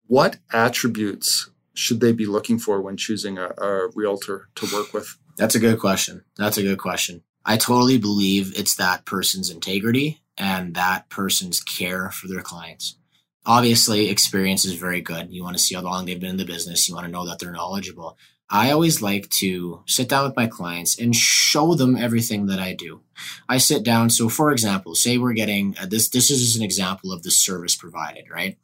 What 0.08 0.38
attributes 0.52 1.50
should 1.74 2.02
they 2.02 2.12
be 2.12 2.26
looking 2.26 2.60
for 2.60 2.82
when 2.82 2.98
choosing 2.98 3.38
a, 3.38 3.48
a 3.58 3.90
realtor 3.96 4.50
to 4.56 4.68
work 4.74 4.94
with? 4.94 5.18
That's 5.38 5.56
a 5.56 5.60
good 5.60 5.80
question. 5.80 6.26
That's 6.38 6.58
a 6.58 6.62
good 6.62 6.80
question. 6.80 7.24
I 7.46 7.58
totally 7.58 7.98
believe 7.98 8.54
it's 8.58 8.76
that 8.76 9.06
person's 9.06 9.50
integrity 9.50 10.22
and 10.38 10.76
that 10.76 11.10
person's 11.10 11.62
care 11.62 12.10
for 12.12 12.28
their 12.28 12.42
clients. 12.42 12.98
Obviously, 13.46 14.10
experience 14.10 14.66
is 14.66 14.74
very 14.74 15.02
good. 15.02 15.32
You 15.32 15.44
want 15.44 15.58
to 15.58 15.64
see 15.64 15.76
how 15.76 15.82
long 15.82 16.06
they've 16.06 16.20
been 16.20 16.32
in 16.32 16.38
the 16.38 16.46
business. 16.46 16.88
You 16.88 16.96
want 16.96 17.06
to 17.06 17.12
know 17.12 17.28
that 17.28 17.40
they're 17.40 17.52
knowledgeable. 17.52 18.18
I 18.50 18.72
always 18.72 19.02
like 19.02 19.30
to 19.32 19.84
sit 19.88 20.08
down 20.08 20.26
with 20.26 20.36
my 20.36 20.48
clients 20.48 21.00
and 21.00 21.16
show 21.16 21.74
them 21.74 21.98
everything 21.98 22.46
that 22.48 22.60
I 22.60 22.74
do. 22.74 23.02
I 23.50 23.58
sit 23.58 23.84
down. 23.84 24.10
So, 24.12 24.30
for 24.30 24.52
example, 24.52 24.96
say 24.96 25.18
we're 25.18 25.34
getting 25.34 25.76
uh, 25.82 25.88
this. 25.88 26.10
This 26.10 26.30
is 26.30 26.42
just 26.42 26.58
an 26.58 26.64
example 26.64 27.12
of 27.12 27.24
the 27.24 27.32
service 27.32 27.76
provided, 27.76 28.26
right? 28.30 28.58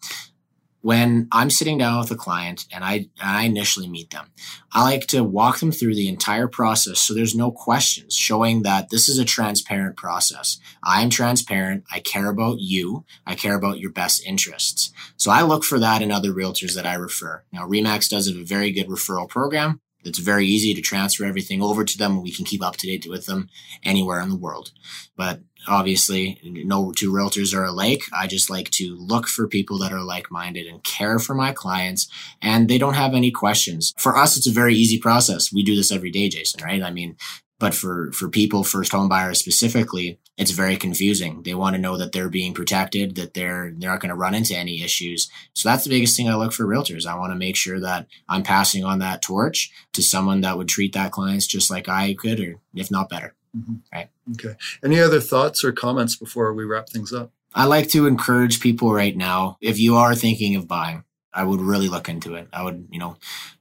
When 0.81 1.27
I'm 1.31 1.49
sitting 1.49 1.77
down 1.77 1.99
with 1.99 2.11
a 2.11 2.15
client 2.15 2.65
and 2.71 2.83
I, 2.83 3.09
I 3.21 3.43
initially 3.43 3.87
meet 3.87 4.11
them, 4.11 4.27
I 4.71 4.83
like 4.83 5.07
to 5.07 5.23
walk 5.23 5.59
them 5.59 5.71
through 5.71 5.95
the 5.95 6.07
entire 6.07 6.47
process 6.47 6.99
so 6.99 7.13
there's 7.13 7.35
no 7.35 7.51
questions, 7.51 8.15
showing 8.15 8.63
that 8.63 8.89
this 8.89 9.09
is 9.09 9.17
a 9.17 9.25
transparent 9.25 9.97
process. 9.97 10.59
I 10.83 11.01
am 11.01 11.09
transparent. 11.09 11.83
I 11.91 11.99
care 11.99 12.29
about 12.29 12.59
you. 12.59 13.05
I 13.25 13.35
care 13.35 13.55
about 13.55 13.79
your 13.79 13.91
best 13.91 14.25
interests. 14.25 14.91
So 15.17 15.31
I 15.31 15.41
look 15.41 15.63
for 15.63 15.79
that 15.79 16.01
in 16.01 16.11
other 16.11 16.31
realtors 16.31 16.75
that 16.75 16.85
I 16.85 16.95
refer. 16.95 17.43
Now, 17.51 17.67
Remax 17.67 18.09
does 18.09 18.27
have 18.27 18.37
a 18.37 18.43
very 18.43 18.71
good 18.71 18.87
referral 18.87 19.27
program. 19.27 19.81
It's 20.03 20.19
very 20.19 20.45
easy 20.45 20.73
to 20.73 20.81
transfer 20.81 21.25
everything 21.25 21.61
over 21.61 21.83
to 21.83 21.97
them 21.97 22.13
and 22.13 22.23
we 22.23 22.31
can 22.31 22.45
keep 22.45 22.63
up 22.63 22.77
to 22.77 22.87
date 22.87 23.07
with 23.09 23.25
them 23.25 23.49
anywhere 23.83 24.21
in 24.21 24.29
the 24.29 24.35
world. 24.35 24.71
But 25.15 25.41
obviously, 25.67 26.39
no 26.43 26.91
two 26.91 27.11
realtors 27.11 27.53
are 27.53 27.65
alike. 27.65 28.03
I 28.13 28.27
just 28.27 28.49
like 28.49 28.69
to 28.71 28.95
look 28.95 29.27
for 29.27 29.47
people 29.47 29.77
that 29.79 29.91
are 29.91 30.03
like 30.03 30.31
minded 30.31 30.67
and 30.67 30.83
care 30.83 31.19
for 31.19 31.35
my 31.35 31.51
clients 31.51 32.07
and 32.41 32.69
they 32.69 32.77
don't 32.77 32.93
have 32.93 33.13
any 33.13 33.31
questions. 33.31 33.93
For 33.97 34.15
us, 34.15 34.37
it's 34.37 34.47
a 34.47 34.51
very 34.51 34.75
easy 34.75 34.99
process. 34.99 35.51
We 35.51 35.63
do 35.63 35.75
this 35.75 35.91
every 35.91 36.11
day, 36.11 36.29
Jason, 36.29 36.63
right? 36.63 36.81
I 36.81 36.91
mean, 36.91 37.17
but 37.59 37.73
for, 37.75 38.11
for 38.13 38.29
people, 38.29 38.63
first 38.63 38.93
home 38.93 39.09
buyers 39.09 39.37
specifically, 39.37 40.17
it's 40.37 40.51
very 40.51 40.77
confusing. 40.77 41.43
They 41.43 41.53
want 41.53 41.75
to 41.75 41.81
know 41.81 41.97
that 41.97 42.13
they're 42.13 42.29
being 42.29 42.53
protected, 42.53 43.15
that 43.15 43.33
they're, 43.33 43.73
they're 43.77 43.91
not 43.91 43.99
going 43.99 44.09
to 44.09 44.15
run 44.15 44.33
into 44.33 44.55
any 44.55 44.81
issues. 44.81 45.29
So 45.53 45.67
that's 45.67 45.83
the 45.83 45.89
biggest 45.89 46.15
thing 46.15 46.29
I 46.29 46.35
look 46.35 46.53
for 46.53 46.65
realtors. 46.65 47.05
I 47.05 47.17
want 47.17 47.33
to 47.33 47.37
make 47.37 47.57
sure 47.57 47.79
that 47.81 48.07
I'm 48.29 48.43
passing 48.43 48.85
on 48.85 48.99
that 48.99 49.21
torch 49.21 49.71
to 49.93 50.01
someone 50.01 50.41
that 50.41 50.57
would 50.57 50.69
treat 50.69 50.93
that 50.93 51.11
clients 51.11 51.45
just 51.45 51.69
like 51.69 51.89
I 51.89 52.13
could, 52.13 52.39
or 52.39 52.55
if 52.73 52.89
not 52.89 53.09
better. 53.09 53.35
Mm-hmm. 53.55 53.75
Right. 53.93 54.09
Okay. 54.31 54.55
Any 54.83 54.99
other 54.99 55.19
thoughts 55.19 55.63
or 55.63 55.73
comments 55.73 56.15
before 56.15 56.53
we 56.53 56.63
wrap 56.63 56.87
things 56.87 57.11
up? 57.11 57.31
I 57.53 57.65
like 57.65 57.89
to 57.89 58.07
encourage 58.07 58.61
people 58.61 58.93
right 58.93 59.15
now. 59.15 59.57
If 59.59 59.79
you 59.79 59.97
are 59.97 60.15
thinking 60.15 60.55
of 60.55 60.67
buying, 60.67 61.03
I 61.33 61.43
would 61.43 61.59
really 61.59 61.89
look 61.89 62.07
into 62.07 62.35
it. 62.35 62.47
I 62.53 62.63
would, 62.63 62.87
you 62.91 62.99
know, 62.99 63.17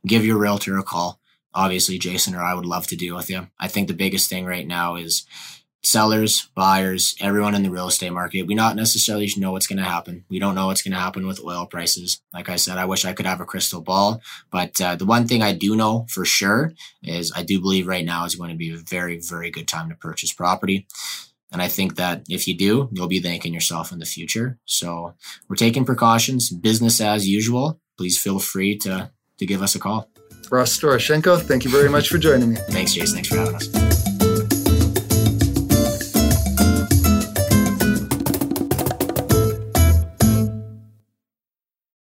give 0.07 0.25
your 0.25 0.39
realtor 0.39 0.79
a 0.79 0.83
call 0.83 1.21
obviously 1.59 1.99
Jason 1.99 2.37
or 2.37 2.43
I 2.43 2.55
would 2.55 2.65
love 2.65 2.87
to 2.87 2.97
deal 2.97 3.17
with 3.17 3.29
you. 3.29 3.49
I 3.59 3.67
think 3.67 3.89
the 3.89 3.95
biggest 3.95 4.31
thing 4.31 4.47
right 4.47 4.67
now 4.67 4.95
is 4.95 5.27
sellers, 5.83 6.49
buyers, 6.55 7.17
everyone 7.21 7.57
in 7.57 7.65
the 7.65 7.71
real 7.71 7.89
estate 7.89 8.13
market. 8.13 8.47
We 8.47 8.55
not 8.55 8.77
necessarily 8.77 9.29
know 9.37 9.51
what's 9.51 9.67
going 9.67 9.79
to 9.79 9.85
happen. 9.85 10.25
We 10.29 10.39
don't 10.39 10.55
know 10.55 10.67
what's 10.67 10.83
going 10.83 10.93
to 10.93 11.01
happen 11.01 11.27
with 11.27 11.43
oil 11.43 11.67
prices. 11.67 12.21
Like 12.33 12.49
I 12.49 12.57
said, 12.57 12.79
I 12.79 12.85
wish 12.85 13.05
I 13.05 13.13
could 13.13 13.27
have 13.27 13.41
a 13.41 13.45
crystal 13.45 13.81
ball, 13.81 14.21
but 14.53 14.81
uh, 14.81 14.95
the 14.95 15.05
one 15.05 15.27
thing 15.27 15.43
I 15.43 15.53
do 15.53 15.75
know 15.75 16.07
for 16.09 16.25
sure 16.25 16.75
is 17.03 17.33
I 17.35 17.43
do 17.43 17.61
believe 17.61 17.89
right 17.89 18.05
now 18.05 18.25
is 18.25 18.37
going 18.37 18.51
to 18.51 18.57
be 18.57 18.73
a 18.73 18.77
very, 18.77 19.19
very 19.19 19.51
good 19.51 19.67
time 19.67 19.89
to 19.89 19.97
purchase 19.97 20.33
property. 20.33 20.87
And 21.51 21.61
I 21.61 21.67
think 21.67 21.97
that 21.97 22.23
if 22.29 22.47
you 22.47 22.57
do, 22.57 22.89
you'll 22.93 23.09
be 23.09 23.21
thanking 23.21 23.53
yourself 23.53 23.91
in 23.91 23.99
the 23.99 24.07
future. 24.07 24.59
So 24.65 25.15
we're 25.49 25.57
taking 25.57 25.85
precautions, 25.85 26.51
business 26.51 27.01
as 27.01 27.27
usual. 27.27 27.81
Please 27.97 28.17
feel 28.17 28.39
free 28.39 28.79
to 28.79 29.11
to 29.39 29.47
give 29.47 29.63
us 29.63 29.75
a 29.77 29.79
call. 29.79 30.09
Ross 30.51 30.79
Doroshenko, 30.79 31.41
thank 31.43 31.65
you 31.65 31.71
very 31.71 31.89
much 31.89 32.09
for 32.09 32.19
joining 32.19 32.51
me. 32.51 32.57
Thanks, 32.71 32.95
Jason. 32.95 33.17
Thanks 33.17 33.29
for 33.29 33.37
having 33.37 33.55
us. 33.57 33.88